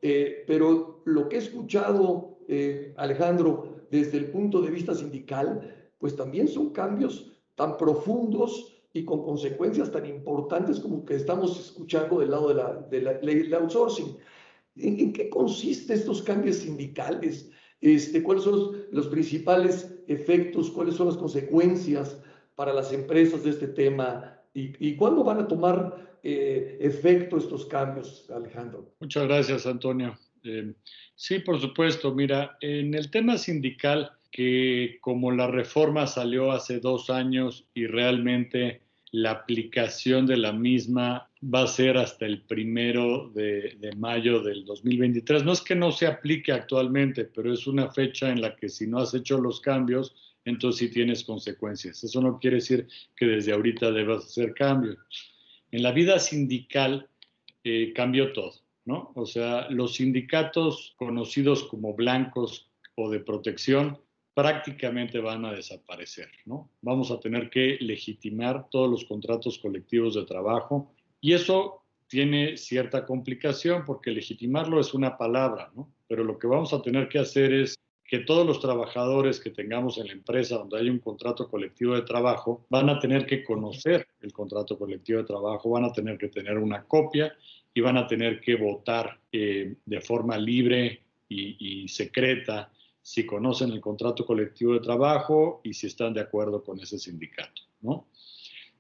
[0.02, 6.18] eh, pero lo que he escuchado, eh, Alejandro, desde el punto de vista sindical, pues
[6.18, 12.32] también son cambios tan profundos y con consecuencias tan importantes como que estamos escuchando del
[12.32, 14.16] lado de la, de la ley del outsourcing.
[14.78, 17.52] ¿En, qué consisten estos cambios sindicales?
[17.82, 20.72] Este, ¿Cuáles son los, principales efectos?
[20.72, 22.18] ¿Cuáles son las consecuencias
[22.56, 24.40] para las empresas de este tema?
[24.54, 28.94] ¿Y, cuándo van a tomar eh, efecto estos cambios, Alejandro?
[29.02, 30.18] Muchas gracias, Antonio.
[30.46, 30.74] Eh,
[31.16, 32.16] sí, por supuesto.
[32.16, 38.85] Mira, en el tema sindical, que como la reforma salió hace dos años y realmente
[39.16, 44.66] la aplicación de la misma va a ser hasta el primero de, de, mayo del
[44.66, 45.46] 2023.
[45.46, 48.88] No es que no se aplique actualmente, pero es una fecha en la que si
[48.88, 52.04] no has hecho los cambios, entonces sí tienes consecuencias.
[52.04, 54.98] Eso no quiere decir que desde ahorita debas hacer cambios.
[55.72, 57.08] En la vida sindical
[57.64, 58.54] eh, cambió todo.
[58.84, 59.14] ¿no?
[59.16, 63.98] O sea, los sindicatos conocidos como blancos o de protección
[64.36, 66.70] prácticamente van a desaparecer, ¿no?
[66.82, 73.06] Vamos a tener que legitimar todos los contratos colectivos de trabajo y eso tiene cierta
[73.06, 75.90] complicación porque legitimarlo es una palabra, ¿no?
[76.08, 79.98] Pero lo que vamos a tener que hacer es que todos los trabajadores que tengamos
[79.98, 84.08] en la empresa donde hay un contrato colectivo de trabajo van a tener que conocer
[84.22, 87.34] el contrato colectivo de trabajo, van a tener que tener una copia
[87.74, 92.72] y van a tener que votar eh, de forma libre y, secreta
[93.06, 97.62] si conocen el contrato colectivo de trabajo y si están de acuerdo con ese sindicato,
[97.82, 98.08] ¿no?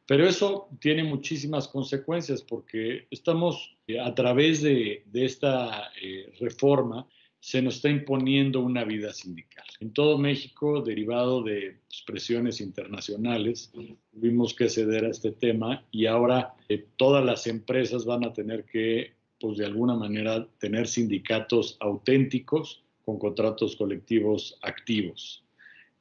[0.07, 7.07] Pero eso tiene muchísimas consecuencias porque estamos eh, a través de, esta eh, reforma
[7.39, 9.65] se nos está imponiendo una vida sindical.
[9.79, 13.71] En todo México, derivado de pues, presiones internacionales,
[14.11, 18.65] tuvimos que ceder a este tema y ahora eh, todas las empresas van a tener
[18.65, 25.43] que, pues de alguna manera, tener sindicatos auténticos con contratos colectivos activos.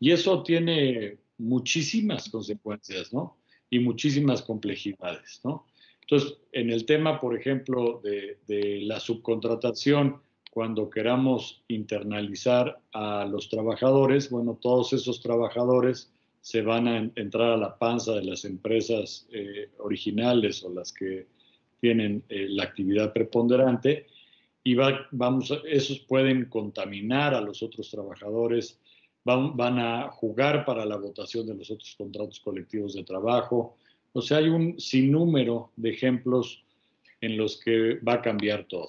[0.01, 3.37] Y eso tiene muchísimas consecuencias, ¿no?
[3.71, 5.67] Y muchísimas complejidades, ¿no?
[6.01, 14.31] Entonces, en el tema, por ejemplo, de, la subcontratación, cuando queramos internalizar a los trabajadores,
[14.31, 19.71] bueno, todos esos trabajadores se van a entrar a la panza de las empresas eh,
[19.79, 21.27] originales o las que
[21.81, 24.07] tienen eh, la actividad preponderante
[24.65, 28.81] y vamos, esos pueden contaminar a los otros trabajadores,
[29.23, 33.77] van, van, a jugar para la votación de los otros contratos colectivos de trabajo.
[34.15, 36.65] O sea, hay un sinnúmero de ejemplos
[37.21, 38.89] en los que va a cambiar todo.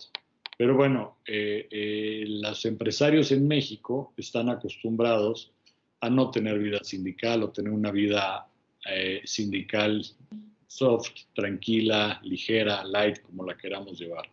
[0.57, 5.51] Pero bueno, eh, eh, los empresarios en México están acostumbrados
[5.99, 8.47] a no tener vida sindical o tener una vida
[8.89, 10.05] eh, sindical
[10.67, 14.29] soft, tranquila, ligera, light, como la queramos llevar.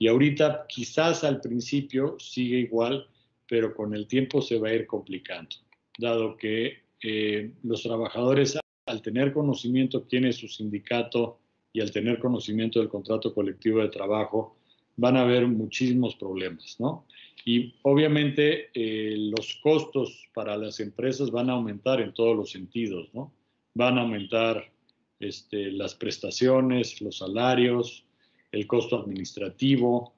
[0.00, 3.06] Y ahorita quizás al principio sigue igual,
[3.46, 5.56] pero con el tiempo se va a ir complicando,
[5.98, 11.38] dado que eh, los trabajadores al tener conocimiento quién es su sindicato
[11.74, 14.56] y al tener conocimiento del contrato colectivo de trabajo,
[14.96, 17.06] van a haber muchísimos problemas, ¿no?
[17.44, 23.10] Y obviamente eh, los costos para las empresas van a aumentar en todos los sentidos,
[23.12, 23.34] ¿no?
[23.74, 24.72] Van a aumentar
[25.20, 28.06] este, las prestaciones, los salarios,
[28.52, 30.14] el costo administrativo,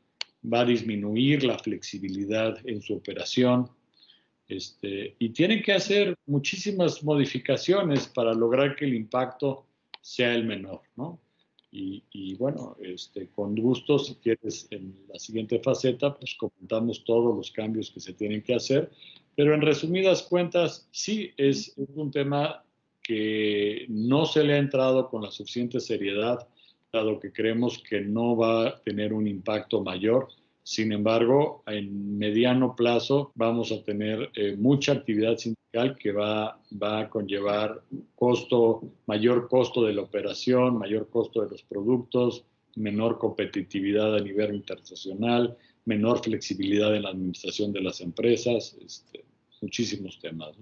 [0.53, 3.71] va a disminuir la flexibilidad en su operación.
[4.49, 9.67] Este, y tienen que hacer muchísimas modificaciones para lograr que el impacto
[10.01, 11.21] sea el menor, ¿no?
[11.75, 17.51] Y, bueno, este, con gusto, si quieres, en la siguiente faceta, pues comentamos todos los
[17.51, 18.91] cambios que se tienen que hacer.
[19.35, 22.63] Pero en resumidas cuentas, sí es un tema
[23.03, 26.47] que no se le ha entrado con la suficiente seriedad
[26.93, 30.29] dado que creemos que no va a tener un impacto mayor.
[30.63, 37.01] Sin embargo, en mediano plazo vamos a tener eh, mucha actividad sindical que va, va
[37.01, 37.83] a conllevar
[38.15, 42.45] costo, mayor costo de la operación, mayor costo de los productos,
[42.77, 49.25] menor competitividad a nivel internacional, menor flexibilidad en la administración de las empresas, este,
[49.63, 50.55] muchísimos temas.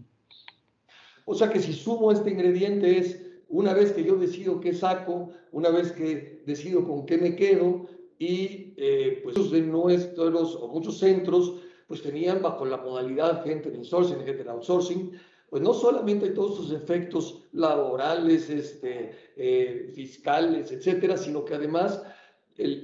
[1.24, 5.30] O sea que si sumo este ingrediente es una vez que yo decido qué saco,
[5.52, 7.86] una vez que decido con qué me quedo,
[8.18, 11.54] y eh, pues de nuestros, o muchos centros,
[11.88, 15.12] pues tenían bajo la modalidad gente de insourcing, gente de outsourcing,
[15.48, 22.02] pues no solamente hay todos esos efectos laborales, este, eh, fiscales, etcétera, sino que además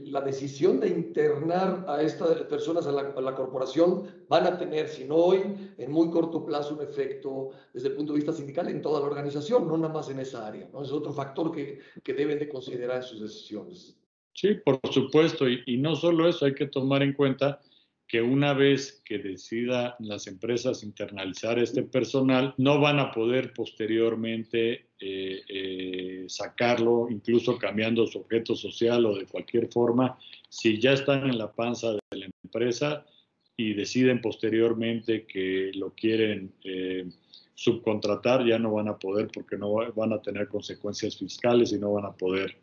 [0.06, 5.16] la decisión de internar a estas personas a la, corporación van a tener, si no
[5.16, 5.42] hoy,
[5.78, 9.06] en muy corto plazo un efecto desde el punto de vista sindical en toda la
[9.06, 10.68] organización, no nada más en esa área.
[10.72, 10.82] ¿no?
[10.82, 13.96] Es otro factor que, que deben de considerar en sus decisiones.
[14.32, 15.46] Sí, por supuesto.
[15.48, 17.60] Y no solo eso, hay que tomar en cuenta
[18.08, 24.86] que una vez que decidan las empresas internalizar este personal, no van a poder posteriormente
[25.00, 30.16] eh, eh, sacarlo, incluso cambiando su objeto social o de cualquier forma,
[30.48, 33.04] si ya están en la panza de la empresa
[33.56, 37.06] y deciden posteriormente que lo quieren eh,
[37.54, 41.92] subcontratar, ya no van a poder porque no van a tener consecuencias fiscales y no
[41.92, 42.56] van a poder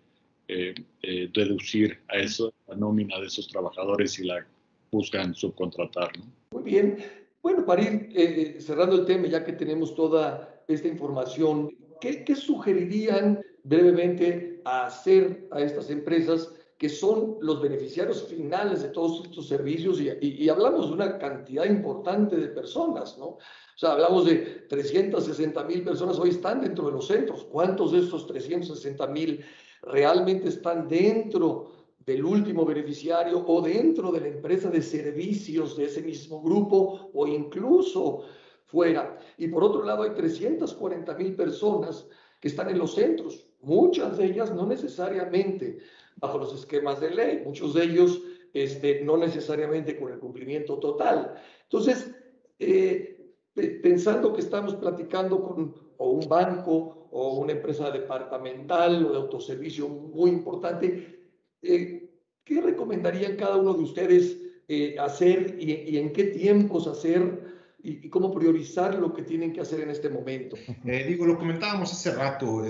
[1.34, 4.46] deducir a eso, la nómina de esos trabajadores y la
[4.94, 6.12] buscan subcontratar.
[6.52, 6.98] Muy bien.
[7.42, 12.36] Bueno, para ir eh, cerrando el tema, ya que tenemos toda esta información, ¿qué, ¿qué,
[12.36, 20.00] sugerirían brevemente hacer a estas empresas que son los beneficiarios finales de todos estos servicios?
[20.00, 23.26] Y, y, hablamos de una cantidad importante de personas, ¿no?
[23.26, 27.44] O sea, hablamos de 360 mil personas hoy están dentro de los centros.
[27.52, 29.44] ¿Cuántos de estos 360 mil
[29.82, 36.02] realmente están dentro del último beneficiario o dentro de la empresa de servicios de ese
[36.02, 38.24] mismo grupo o incluso
[38.66, 39.18] fuera.
[39.38, 42.08] Y por otro lado hay 340 mil personas
[42.39, 45.80] que están en los centros, muchas de ellas no necesariamente
[46.18, 48.22] bajo los esquemas de ley, muchos de ellos
[48.54, 51.36] este, no necesariamente con el cumplimiento total.
[51.63, 52.13] Entonces,
[52.60, 53.34] eh,
[53.82, 59.88] pensando que estamos platicando con o un banco o una empresa departamental o de autoservicio
[59.88, 61.23] muy importante,
[61.63, 62.10] eh,
[62.43, 68.34] ¿qué recomendarían cada uno de ustedes eh, hacer y, en qué tiempos hacer y, cómo
[68.34, 70.56] priorizar lo que tienen que hacer en este momento?
[70.86, 72.63] Eh, digo, lo comentábamos hace rato,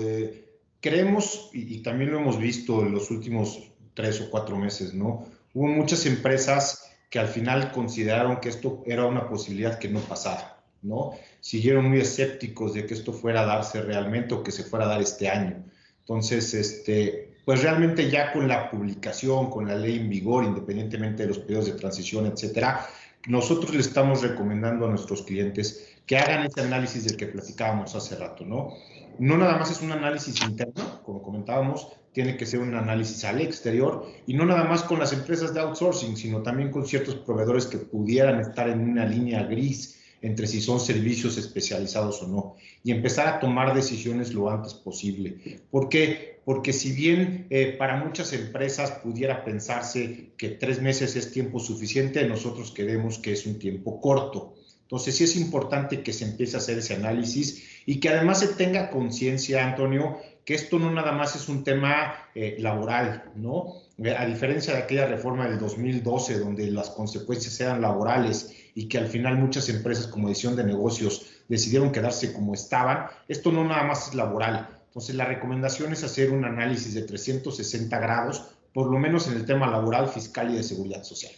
[0.80, 5.26] creemos, y, también lo hemos visto en los últimos tres o cuatro meses, ¿no?
[5.52, 10.64] Hubo muchas empresas que al final consideraron que esto era una posibilidad que no pasara,
[10.82, 11.12] ¿no?
[11.40, 14.88] Siguieron muy escépticos de que esto fuera a darse realmente o que se fuera a
[14.88, 15.64] dar este año.
[16.00, 21.28] Entonces, este, pues realmente ya con la publicación, con la ley en vigor, independientemente de
[21.28, 22.86] los periodos de transición, etcétera,
[23.26, 28.16] nosotros le estamos recomendando a nuestros clientes que hagan ese análisis del que platicábamos hace
[28.16, 28.74] rato, ¿no?
[29.18, 33.40] No nada más es un análisis interno, como comentábamos, tiene que ser un análisis al
[33.40, 37.66] exterior y no nada más con las empresas de outsourcing, sino también con ciertos proveedores
[37.66, 42.92] que pudieran estar en una línea gris entre si son servicios especializados o no, y
[42.92, 45.60] empezar a tomar decisiones lo antes posible.
[45.70, 46.40] ¿Por qué?
[46.46, 52.26] Porque si bien eh, para muchas empresas pudiera pensarse que tres meses es tiempo suficiente,
[52.26, 54.54] nosotros creemos que es un tiempo corto.
[54.80, 58.48] Entonces sí es importante que se empiece a hacer ese análisis y que además se
[58.48, 60.16] tenga conciencia, Antonio,
[60.46, 63.74] que esto no nada más es un tema eh, laboral, ¿no?
[64.02, 68.98] Eh, a diferencia de aquella reforma del 2012, donde las consecuencias eran laborales y que
[68.98, 73.84] al final muchas empresas como decisión de negocios decidieron quedarse como estaban, esto no nada
[73.84, 74.68] más es laboral.
[74.86, 79.44] Entonces la recomendación es hacer un análisis de 360 grados, por lo menos en el
[79.44, 81.32] tema laboral, fiscal y de seguridad social.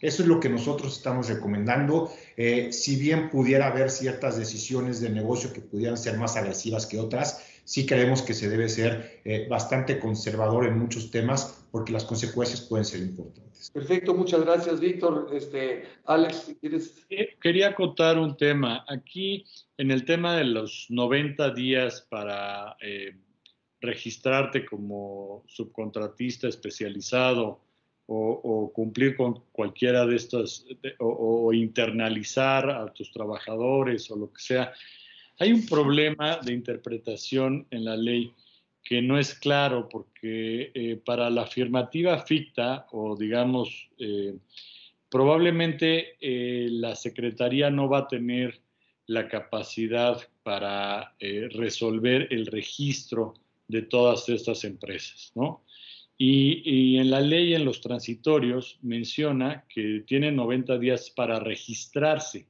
[0.00, 2.12] Eso es lo que nosotros estamos recomendando.
[2.36, 6.98] Eh, si bien pudiera haber ciertas decisiones de negocio que pudieran ser más agresivas que
[6.98, 12.04] otras, sí creemos que se debe ser eh, bastante conservador en muchos temas porque las
[12.04, 13.70] consecuencias pueden ser importantes.
[13.70, 15.28] Perfecto, muchas gracias, Víctor.
[15.34, 17.04] Este, Alex, ¿quieres?
[17.42, 18.84] Quería contar un tema.
[18.88, 19.44] Aquí,
[19.76, 23.16] en el tema de los 90 días para eh,
[23.80, 27.60] registrarte como subcontratista especializado,
[28.08, 30.64] o, cumplir con cualquiera de estas,
[30.98, 34.72] o, internalizar a tus trabajadores o lo que sea.
[35.38, 38.32] Hay un problema de interpretación en la ley
[38.82, 44.34] que no es claro porque eh, para la afirmativa ficta o digamos, eh,
[45.10, 48.60] probablemente eh, la Secretaría no va a tener
[49.08, 53.34] la capacidad para resolver el registro
[53.68, 55.62] de todas estas empresas, ¿no?
[56.18, 62.46] Y, en la ley, en los transitorios, menciona que tiene 90 días para registrarse.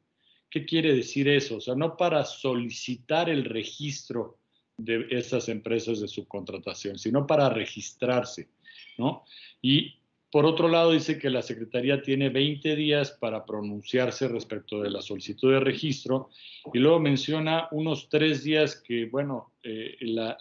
[0.57, 1.57] ¿Qué quiere decir eso?
[1.57, 4.39] O sea, no para solicitar el registro
[4.79, 8.49] de esas empresas de subcontratación, sino para registrarse,
[8.97, 9.25] ¿no?
[9.61, 9.97] Y
[10.33, 15.03] por otro lado, dice que la Secretaría tiene 20 días para pronunciarse respecto de la
[15.03, 16.31] solicitud de registro
[16.73, 20.39] y luego menciona unos tres días que, bueno, eh, la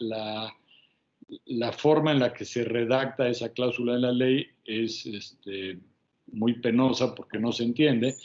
[1.45, 5.79] la forma en la que se redacta esa cláusula en la ley es este,
[6.31, 8.15] muy penosa porque no se entiende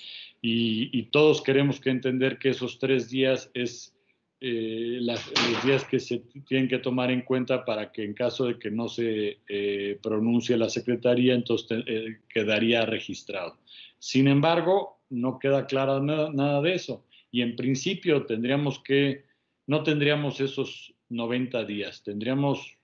[0.43, 3.95] y, todos queremos que entender que esos tres días es
[4.41, 8.59] eh, los días que se tienen que tomar en cuenta para que en caso de
[8.59, 13.59] que no se eh, pronuncie la Secretaría, entonces eh, quedaría registrado.
[13.99, 19.25] Sin embargo, no queda claro nada, nada de eso y en principio tendríamos que,
[19.67, 22.77] no tendríamos esos 90 días, tendríamos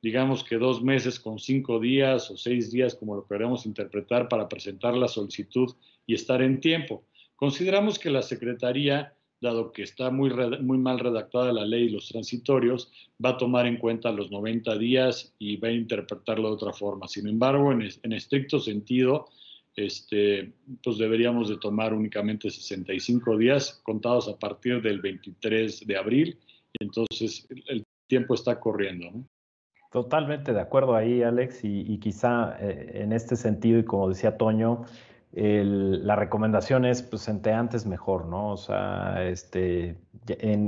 [0.00, 4.48] digamos que dos meses con cinco días o seis días, como lo queremos interpretar, para
[4.48, 5.74] presentar la solicitud
[6.06, 7.04] y estar en tiempo.
[7.36, 10.30] Consideramos que la Secretaría, dado que está muy,
[10.60, 12.90] muy mal redactada la ley y los transitorios,
[13.22, 17.08] va a tomar en cuenta los 90 días y va a interpretarlo de otra forma.
[17.08, 19.28] Sin embargo, en, en estricto sentido,
[19.76, 20.52] este,
[20.82, 26.38] pues deberíamos de tomar únicamente 65 días contados a partir del 23 de abril.
[26.80, 29.10] Entonces, el tiempo está corriendo.
[29.92, 34.84] Totalmente de acuerdo ahí, Alex, y, quizá eh, en este sentido, y como decía Toño,
[35.32, 38.52] la recomendación es, pues, entre antes mejor, ¿no?
[38.52, 39.98] O sea, este,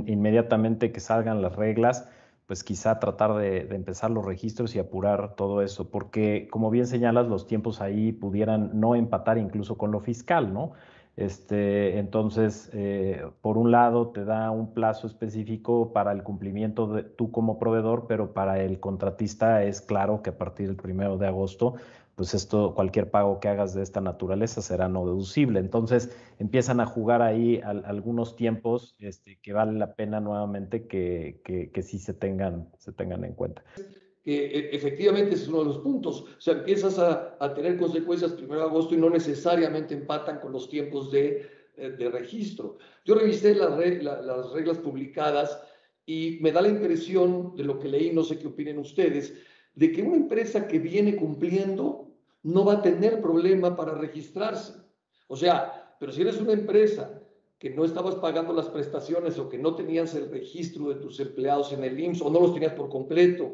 [0.05, 2.07] inmediatamente que salgan las reglas,
[2.49, 7.27] pues quizá tratar de, empezar los registros y apurar todo eso, porque como bien señalas,
[7.27, 10.71] los tiempos ahí pudieran no empatar incluso con lo fiscal, ¿no?
[11.15, 17.03] Este, entonces, eh, por un lado, te da un plazo específico para el cumplimiento de
[17.03, 21.27] tú como proveedor, pero para el contratista es claro que a partir del primero de
[21.27, 21.75] agosto,
[22.19, 25.61] pues esto, cualquier pago que hagas de esta naturaleza será no deducible.
[25.61, 31.71] Entonces, empiezan a jugar ahí algunos tiempos este, que vale la pena nuevamente que, que,
[31.71, 33.63] que sí se tengan, se tengan en cuenta
[34.21, 36.23] que e, efectivamente es uno de los puntos.
[36.23, 40.51] O sea, empiezas a, a tener consecuencias primero de agosto y no necesariamente empatan con
[40.51, 41.47] los tiempos de,
[41.77, 42.79] eh, de registro.
[43.05, 45.57] Yo revisé las, las reglas publicadas
[46.05, 49.35] y me da la impresión de lo que leí, no sé qué opinen ustedes,
[49.73, 52.08] de que una empresa que viene cumpliendo
[52.43, 54.73] no va a tener problema para registrarse.
[55.27, 57.21] O sea, pero si eres una empresa
[57.57, 61.73] que no estabas pagando las prestaciones o que no tenías el registro de tus empleados
[61.73, 63.53] en el IMSS o no los tenías por completo,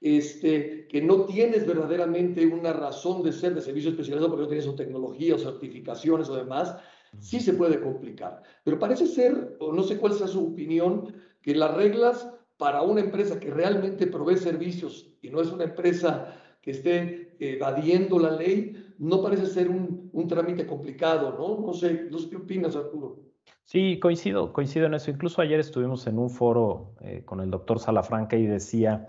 [0.00, 4.68] este, que no tienes verdaderamente una razón de ser de servicio especializado porque no tienes
[4.68, 6.76] o tecnología o certificaciones o demás,
[7.20, 8.42] sí se puede complicar.
[8.64, 13.00] Pero parece ser, o no sé cuál sea su opinión, que las reglas para una
[13.00, 18.94] empresa que realmente provee servicios y no es una empresa que esté evadiendo la ley,
[18.98, 21.66] no parece ser un, un trámite complicado, ¿no?
[21.66, 23.20] No sé, qué opinas, Arturo.
[23.64, 25.10] Sí, coincido, coincido en eso.
[25.10, 29.06] Incluso ayer estuvimos en un foro eh, con el doctor Salafranca y decía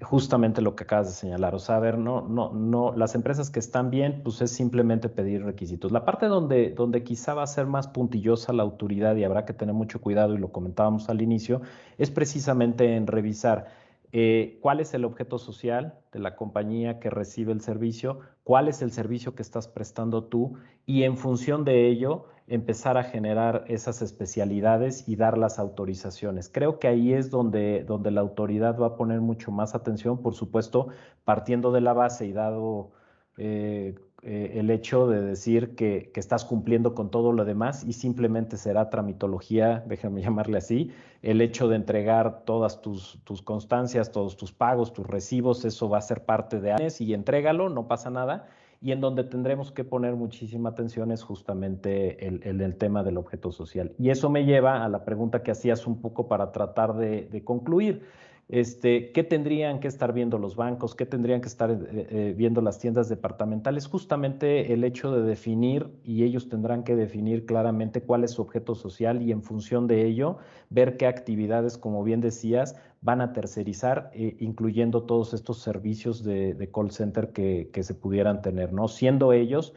[0.00, 1.54] justamente lo que acabas de señalar.
[1.54, 5.08] O sea, a ver, no, no, no, las empresas que están bien, pues es simplemente
[5.08, 5.92] pedir requisitos.
[5.92, 9.52] La parte donde, donde quizá va a ser más puntillosa la autoridad y habrá que
[9.52, 11.60] tener mucho cuidado, y lo comentábamos al inicio,
[11.98, 13.66] es precisamente en revisar
[14.12, 18.82] eh, cuál es el objeto social de la compañía que recibe el servicio, cuál es
[18.82, 20.54] el servicio que estás prestando tú
[20.84, 26.50] y en función de ello empezar a generar esas especialidades y dar las autorizaciones.
[26.50, 30.34] Creo que ahí es donde, donde la autoridad va a poner mucho más atención, por
[30.34, 30.88] supuesto,
[31.24, 32.90] partiendo de la base y dado
[33.38, 33.94] eh,
[34.24, 38.88] eh, el hecho de decir que, estás cumpliendo con todo lo demás y simplemente será
[38.88, 40.92] tramitología, déjame llamarle así,
[41.22, 45.98] el hecho de entregar todas tus, tus, constancias, todos tus pagos, tus recibos, eso va
[45.98, 48.48] a ser parte de ANES y entrégalo, no pasa nada.
[48.80, 53.52] Y en donde tendremos que poner muchísima atención es justamente el, el, tema del objeto
[53.52, 53.92] social.
[53.96, 58.02] Y eso me lleva a la pregunta que hacías un poco para tratar de concluir.
[58.48, 60.94] Este, ¿Qué tendrían que estar viendo los bancos?
[60.94, 63.86] ¿Qué tendrían que estar eh, eh, viendo las tiendas departamentales?
[63.86, 68.74] Justamente el hecho de definir, y ellos tendrán que definir claramente cuál es su objeto
[68.74, 70.38] social y en función de ello,
[70.68, 76.70] ver qué actividades, como bien decías, van a tercerizar, eh, incluyendo todos estos servicios de,
[76.74, 78.86] call center que, que, se pudieran tener, ¿no?
[78.88, 79.74] Siendo ellos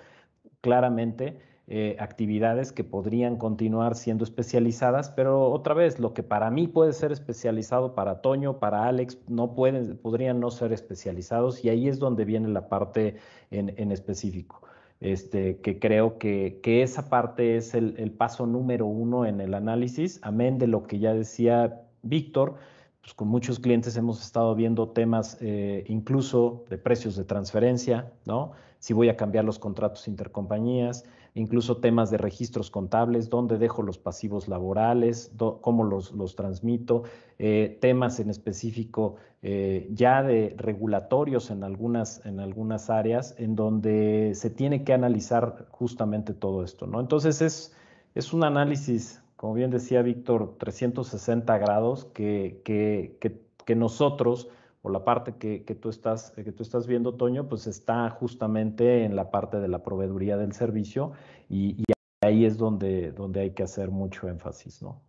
[0.62, 6.68] claramente eh, actividades que podrían continuar siendo especializadas, pero otra vez, lo que para mí
[6.68, 11.88] puede ser especializado, para Toño, para Alex, no pueden, podrían no ser especializados y ahí
[11.88, 13.16] es donde viene la parte
[13.50, 14.62] en, específico.
[15.00, 20.20] Este, que creo que, que esa parte es el, paso número uno en el análisis,
[20.22, 22.58] amén de lo que ya decía Víctor,
[23.02, 28.52] pues con muchos clientes hemos estado viendo temas eh, incluso de precios de transferencia, ¿no?
[28.78, 31.06] Si voy a cambiar los contratos intercompañías,
[31.36, 35.32] incluso temas de registros contables, dónde dejo los pasivos laborales,
[35.62, 37.04] cómo los, los transmito,
[37.38, 44.32] eh, temas en específico eh, ya de regulatorios en algunas, en algunas áreas en donde
[44.34, 47.02] se tiene que analizar justamente todo esto, ¿no?
[47.02, 47.76] Entonces es,
[48.16, 54.48] es un análisis, como bien decía Víctor, 360 grados que, que, que, que nosotros
[54.86, 59.04] o la parte que, que, tú estás, que tú estás viendo, Toño, pues está justamente
[59.04, 61.14] en la parte de la proveeduría del servicio
[61.50, 61.84] y,
[62.22, 65.02] ahí es donde, donde hay que hacer mucho énfasis, ¿no?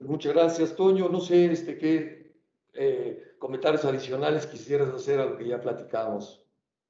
[0.00, 1.08] Muchas gracias, Toño.
[1.08, 2.34] No sé este, qué
[2.74, 6.44] eh, comentarios adicionales quisieras hacer a lo que ya platicamos.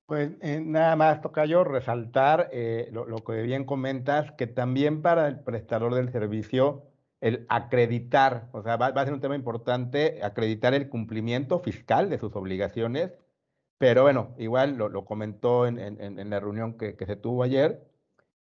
[0.07, 5.01] Pues eh, nada más toca yo resaltar eh, lo, lo, que bien comentas, que también
[5.01, 6.89] para el prestador del servicio
[7.21, 12.19] el acreditar, o sea, va, a ser un tema importante, acreditar el cumplimiento fiscal de
[12.19, 13.13] sus obligaciones,
[13.79, 17.85] pero bueno, igual lo, comentó en, la reunión que, se tuvo ayer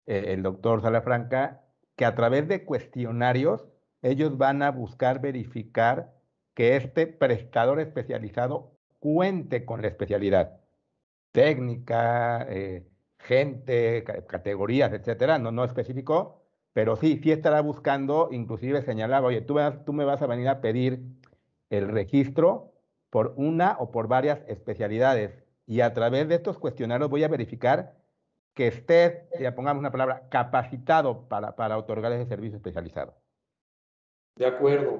[0.05, 1.63] eh, el doctor Salafranca,
[1.95, 3.65] que a través de cuestionarios
[4.01, 6.13] ellos van a buscar verificar
[6.53, 10.59] que este prestador especializado cuente con la especialidad
[11.31, 12.87] técnica, eh,
[13.19, 16.44] gente, categorías, etcétera, no, no específico,
[16.75, 19.55] pero sí, sí estará buscando, inclusive señalaba, oye, tú,
[19.85, 20.99] tú me vas a venir a pedir
[21.69, 22.73] el registro
[23.09, 25.41] por una o por varias especialidades.
[25.65, 27.95] Y a través de estos cuestionarios voy a verificar
[28.53, 33.15] que estés, ya pongamos una palabra, capacitado para, para otorgar ese servicio especializado.
[34.35, 34.99] De acuerdo.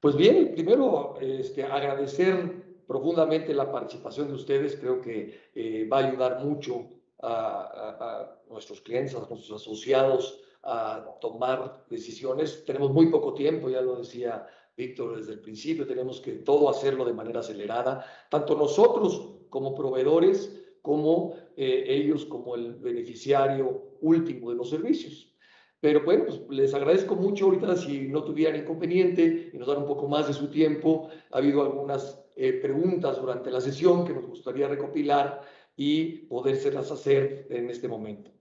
[0.00, 4.76] Pues bien, primero este, agradecer profundamente la participación de ustedes.
[4.76, 6.86] Creo que eh, va a ayudar mucho
[7.22, 12.64] a, a nuestros clientes, a nuestros asociados a tomar decisiones.
[12.64, 14.46] Tenemos muy poco tiempo, ya lo decía
[14.76, 20.54] Víctor desde el principio, tenemos que todo hacerlo de manera acelerada, tanto nosotros como proveedores,
[20.82, 25.34] como eh, ellos como el beneficiario último de los servicios.
[25.80, 29.86] Pero bueno, pues les agradezco mucho ahorita si no tuvieran inconveniente y nos dan un
[29.86, 31.08] poco más de su tiempo.
[31.30, 35.42] Ha habido algunas eh, preguntas durante la sesión que nos gustaría recopilar
[35.76, 38.32] y podérselas hacer en este momento.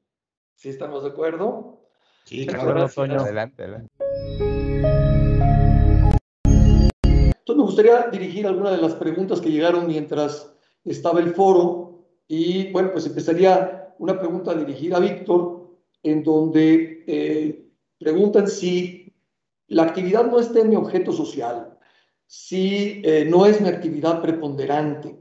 [0.56, 1.77] ¿Sí estamos de acuerdo?
[2.28, 3.90] Sí, claro, Adelante, adelante.
[7.04, 10.54] Entonces me gustaría dirigir algunas de las preguntas que llegaron mientras
[10.84, 15.72] estaba el foro y bueno, pues empezaría una pregunta dirigida a Víctor
[16.04, 19.16] en donde eh, preguntan si
[19.68, 21.80] la actividad no está en mi objeto social,
[22.26, 25.18] si eh, no es mi actividad preponderante,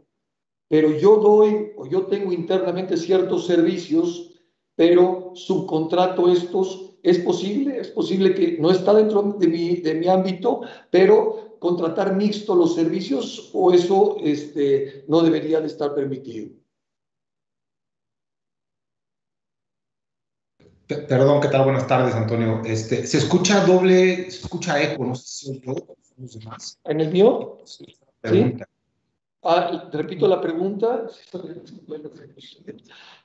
[0.66, 4.32] pero yo doy o yo tengo internamente ciertos servicios,
[4.74, 10.08] pero subcontrato estos es posible, es posible que no está dentro de mi, de mi
[10.08, 16.48] ámbito, pero contratar mixto los servicios o eso este, no debería de estar permitido.
[20.88, 21.64] Perdón, ¿qué tal?
[21.64, 22.62] Buenas tardes, Antonio.
[22.64, 25.74] Este, se escucha doble, se escucha eco, no sé si soy yo
[26.84, 27.58] ¿En el mío?
[28.20, 28.68] Pregunta.
[29.42, 31.06] Ah, repito la pregunta.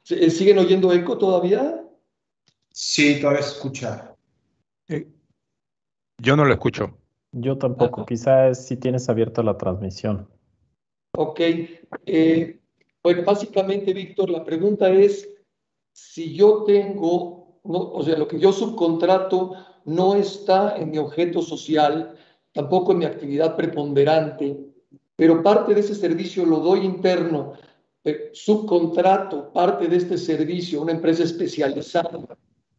[0.04, 1.84] ¿Siguen oyendo eco todavía?
[2.72, 4.16] Sí, todavía se escucha.
[6.22, 6.98] Yo no lo escucho.
[7.32, 8.06] Yo tampoco.
[8.06, 10.28] Quizás si tienes abierta la transmisión.
[11.18, 11.40] Ok.
[12.06, 12.60] Eh,
[13.04, 15.30] bueno, básicamente, Víctor, la pregunta es
[15.94, 19.54] si yo tengo, o sea, lo que yo subcontrato
[19.86, 22.16] no está en mi objeto social,
[22.54, 24.58] tampoco en mi actividad preponderante,
[25.16, 27.54] pero parte de ese servicio lo doy interno,
[28.04, 32.20] eh, subcontrato parte de este servicio a una empresa especializada.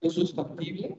[0.02, 0.96] ¿Eso es factible?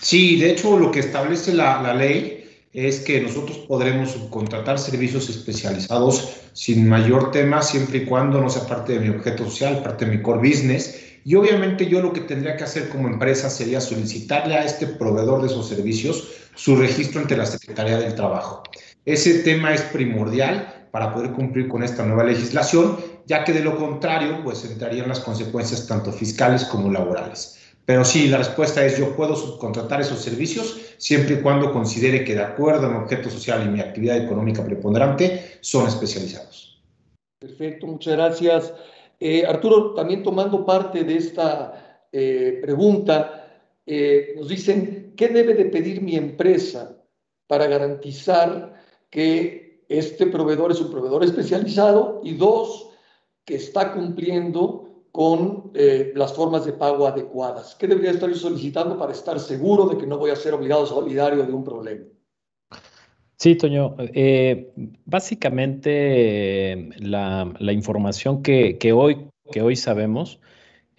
[0.00, 5.30] Sí, de hecho lo que establece la, la ley es que nosotros podremos subcontratar servicios
[5.30, 10.04] especializados sin mayor tema, siempre y cuando no sea parte de mi objeto social, parte
[10.04, 11.02] de mi core business.
[11.24, 15.40] Y obviamente yo lo que tendría que hacer como empresa sería solicitarle a este proveedor
[15.40, 18.62] de esos servicios su registro ante la Secretaría del Trabajo.
[19.06, 23.78] Ese tema es primordial para poder cumplir con esta nueva legislación, ya que de lo
[23.78, 27.55] contrario, pues entrarían las consecuencias tanto fiscales como laborales.
[27.86, 32.34] Pero sí, la respuesta es yo puedo subcontratar esos servicios siempre y cuando considere que
[32.34, 36.82] de acuerdo a mi objeto social y mi actividad económica preponderante son especializados.
[37.38, 38.74] Perfecto, muchas gracias.
[39.20, 43.46] Eh, Arturo, también tomando parte de esta eh, pregunta,
[43.86, 47.00] eh, nos dicen, ¿qué debe de pedir mi empresa
[47.46, 48.74] para garantizar
[49.10, 52.20] que este proveedor es un proveedor especializado?
[52.24, 52.90] Y dos,
[53.44, 54.85] que está cumpliendo
[55.16, 57.74] con eh, las formas de pago adecuadas.
[57.74, 60.84] ¿Qué debería estar yo solicitando para estar seguro de que no voy a ser obligado
[60.84, 62.04] solidario de un problema?
[63.38, 63.96] Sí, Toño.
[63.98, 64.74] Eh,
[65.06, 70.38] básicamente la, información que, hoy, que hoy sabemos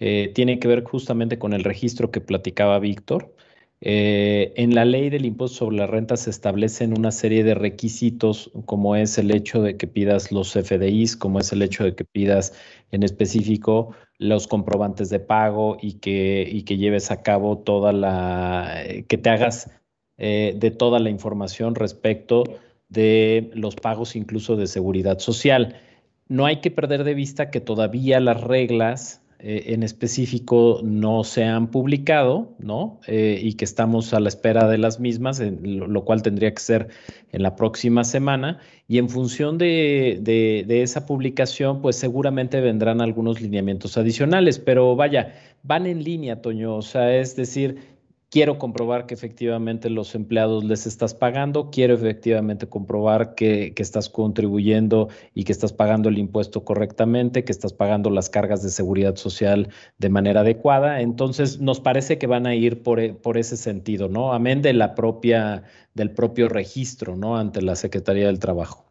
[0.00, 3.32] eh, tiene que ver justamente con el registro que platicaba Víctor.
[3.80, 8.96] En la ley del impuesto sobre la renta se establecen una serie de requisitos, como
[8.96, 12.52] es el hecho de que pidas los FDIs, como es el hecho de que pidas
[12.90, 18.82] en específico los comprobantes de pago y que, y que lleves a cabo toda la,
[18.84, 19.70] eh, que te hagas
[20.16, 22.44] eh, de toda la información respecto
[22.88, 25.80] de los pagos incluso de seguridad social.
[26.26, 31.44] No hay que perder de vista que todavía las reglas eh, en específico no se
[31.44, 33.00] han publicado, ¿no?
[33.06, 36.88] Eh, y que estamos a la espera de las mismas, lo, cual tendría que ser
[37.30, 38.58] en la próxima semana.
[38.88, 45.34] Y en función de, de esa publicación, pues seguramente vendrán algunos lineamientos adicionales, pero vaya,
[45.62, 47.97] van en línea, Toño, o sea, es decir,
[48.30, 55.08] quiero comprobar que efectivamente los empleados les estás pagando, quiero efectivamente comprobar que, estás contribuyendo
[55.34, 59.70] y que estás pagando el impuesto correctamente, que estás pagando las cargas de seguridad social
[59.98, 61.00] de manera adecuada.
[61.00, 64.32] Entonces, nos parece que van a ir por, e, ese sentido, ¿no?
[64.32, 65.64] Amén de la propia,
[65.94, 67.36] del propio registro, ¿no?
[67.36, 68.84] Ante la Secretaría del Trabajo.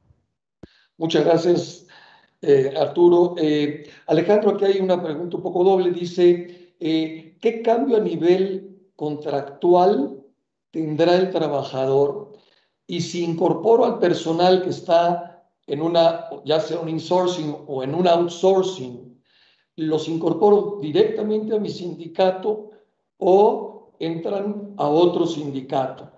[0.98, 1.86] Muchas gracias,
[2.42, 3.36] eh, Arturo.
[3.38, 5.92] Eh, Alejandro, aquí hay una pregunta un poco doble.
[5.92, 10.22] Dice, eh, ¿qué cambio a nivel contractual
[10.72, 12.34] tendrá el trabajador
[12.86, 17.94] y si incorporo al personal que está en una, ya sea un insourcing o en
[17.94, 19.22] un outsourcing,
[19.78, 22.72] los incorporo directamente a mi sindicato
[23.18, 26.12] o entran a otro sindicato.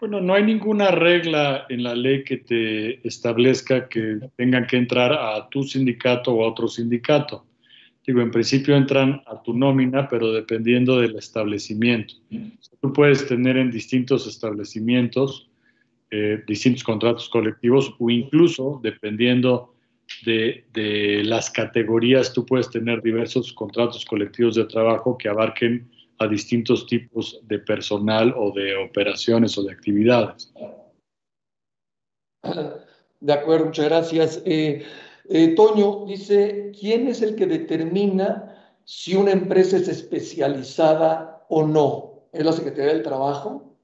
[0.00, 5.12] Bueno, no hay ninguna regla en la ley que te establezca que tengan que entrar
[5.12, 7.47] a tu sindicato o a otro sindicato.
[8.08, 12.14] Digo, en principio entran a tu nómina, pero dependiendo del establecimiento.
[12.80, 15.50] Tú puedes tener en distintos establecimientos
[16.10, 19.74] eh, distintos contratos colectivos o incluso, dependiendo
[20.24, 26.86] de, las categorías, tú puedes tener diversos contratos colectivos de trabajo que abarquen a distintos
[26.86, 30.50] tipos de personal o de operaciones o de actividades.
[33.20, 34.42] De acuerdo, muchas gracias.
[34.46, 34.82] Eh,
[35.28, 38.54] eh, Toño dice, ¿quién es el que determina
[38.84, 42.22] si una empresa es especializada o no?
[42.32, 43.74] ¿Es la Secretaría del Trabajo?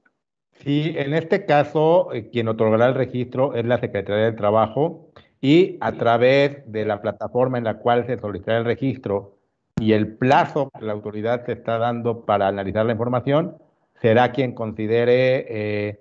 [0.63, 5.77] Sí, en este caso, eh, quien otorgará el registro es la Secretaría del Trabajo y
[5.81, 9.37] a través de la plataforma en la cual se solicitará el registro
[9.79, 13.57] y el plazo que la autoridad se está dando para analizar la información,
[14.01, 15.99] será quien considere eh,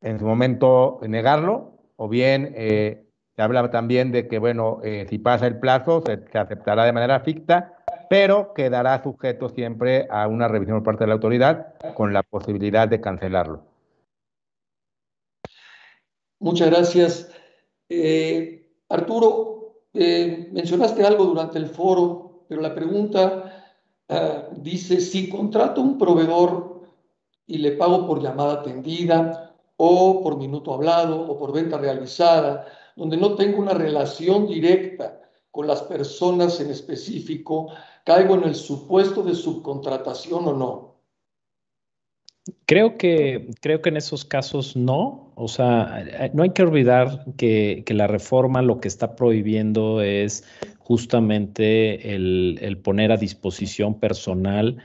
[0.00, 2.54] en su momento negarlo o bien
[3.36, 7.20] se habla también de que, bueno, eh, si pasa el plazo, se, aceptará de manera
[7.20, 7.74] ficta,
[8.08, 12.88] pero quedará sujeto siempre a una revisión por parte de la autoridad con la posibilidad
[12.88, 13.62] de cancelarlo.
[16.38, 17.30] Muchas gracias.
[17.90, 23.52] Eh, Arturo, eh, mencionaste algo durante el foro, pero la pregunta
[24.58, 26.82] dice, si contrato un proveedor
[27.44, 32.66] y le pago por llamada atendida o por minuto hablado o por venta realizada,
[32.96, 35.20] donde no tengo una relación directa
[35.50, 37.68] con las personas en específico,
[38.04, 40.96] caigo en el supuesto de subcontratación o no?
[42.64, 45.32] Creo que, creo que en esos casos no.
[45.34, 50.44] O sea, no hay que olvidar que, la reforma lo que está prohibiendo es
[50.78, 54.78] justamente el, poner a disposición personal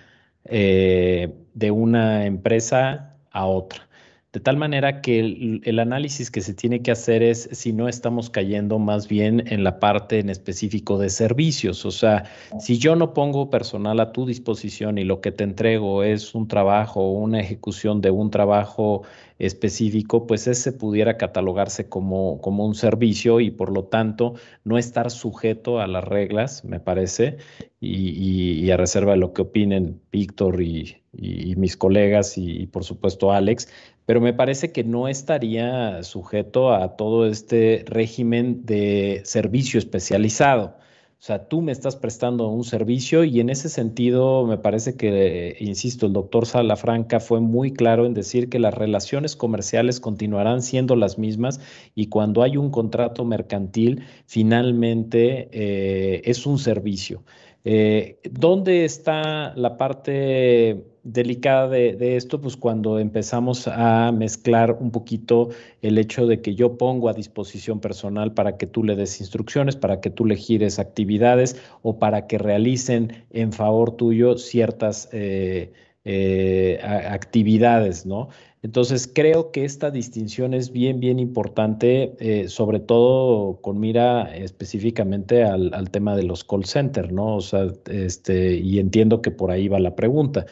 [0.46, 3.88] eh, de una empresa a otra.
[4.34, 8.30] De tal manera que el, análisis que se tiene que hacer es si no estamos
[8.30, 11.86] cayendo más bien en la parte en específico de servicios.
[11.86, 12.24] O sea,
[12.58, 16.48] si yo no pongo personal a tu disposición y lo que te entrego es un
[16.48, 19.04] trabajo o una ejecución de un trabajo
[19.38, 25.12] específico, pues ese pudiera catalogarse como, como un servicio y por lo tanto no estar
[25.12, 27.36] sujeto a las reglas, me parece,
[27.82, 33.68] y, a reserva de lo que opinen Víctor y, mis colegas y, por supuesto Alex,
[34.06, 40.76] pero me parece que no estaría sujeto a todo este régimen de servicio especializado.
[41.22, 45.56] O sea, tú me estás prestando un servicio y en ese sentido me parece que,
[45.60, 50.96] insisto, el doctor Salafranca fue muy claro en decir que las relaciones comerciales continuarán siendo
[50.96, 51.60] las mismas
[51.94, 57.22] y cuando hay un contrato mercantil, finalmente eh, es un servicio.
[57.64, 62.42] Eh, ¿Dónde está la parte delicada de, esto?
[62.42, 65.50] Pues cuando empezamos a mezclar un poquito
[65.82, 69.76] el hecho de que yo pongo a disposición personal para que tú le des instrucciones,
[69.76, 75.72] para que tú le gires actividades o para que realicen en favor tuyo ciertas eh,
[76.04, 78.30] eh, actividades, ¿no?
[78.64, 85.44] Entonces, creo que esta distinción es bien, bien importante, eh, sobre todo con mira específicamente
[85.44, 87.38] al, tema de los call centers, ¿no?
[87.38, 90.46] O sea, este, y entiendo que por ahí va la pregunta.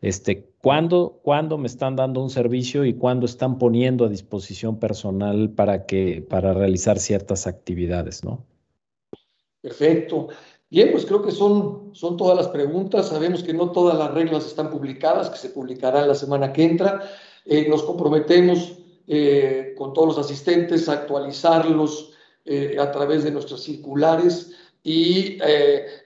[0.00, 5.50] Este, ¿cuándo, ¿Cuándo me están dando un servicio y cuándo están poniendo a disposición personal
[5.50, 8.44] para, que, para realizar ciertas actividades, ¿no?
[9.60, 10.28] Perfecto.
[10.70, 13.08] Bien, pues creo que son, son todas las preguntas.
[13.08, 17.02] Sabemos que no todas las reglas están publicadas, que se publicarán la semana que entra.
[17.46, 18.72] Eh, nos comprometemos
[19.06, 22.12] eh, con todos los asistentes a actualizarlos
[22.44, 25.38] eh, a través de nuestras circulares y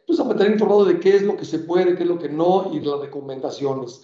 [0.06, 2.30] pues a mantener informado de qué es lo que se puede, qué es lo que
[2.30, 4.02] no y las recomendaciones.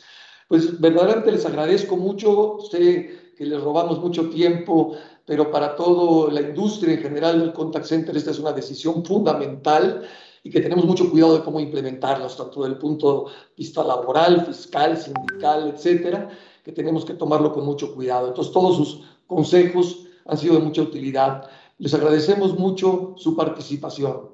[0.49, 6.43] Pues verdaderamente les agradezco mucho, sé que les robamos mucho tiempo, pero para toda la
[6.43, 10.07] industria en general del contact center esta es una decisión fundamental
[10.43, 14.45] y que tenemos mucho cuidado de cómo implementarlos, tanto desde el punto de vista laboral,
[14.45, 16.29] fiscal, sindical, etcétera
[16.67, 18.27] que tenemos que tomarlo con mucho cuidado.
[18.27, 21.49] Entonces, todos sus consejos han sido de mucha utilidad.
[21.79, 24.31] Les agradecemos mucho su participación.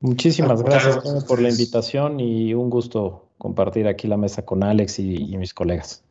[0.00, 5.34] Muchísimas gracias por la invitación y un gusto compartir aquí la mesa con Alex y,
[5.38, 6.04] mis colegas.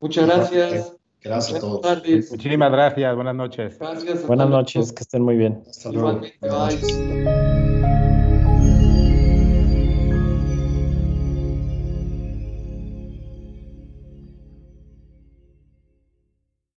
[0.00, 0.96] Muchas gracias.
[1.22, 2.02] Gracias a todos.
[2.30, 3.14] Muchísimas gracias.
[3.14, 3.78] Buenas noches.
[3.78, 4.26] Gracias.
[4.26, 4.90] Buenas noches.
[4.90, 5.62] Que estén muy bien.
[5.84, 6.38] Igualmente.
[6.40, 8.03] Bye.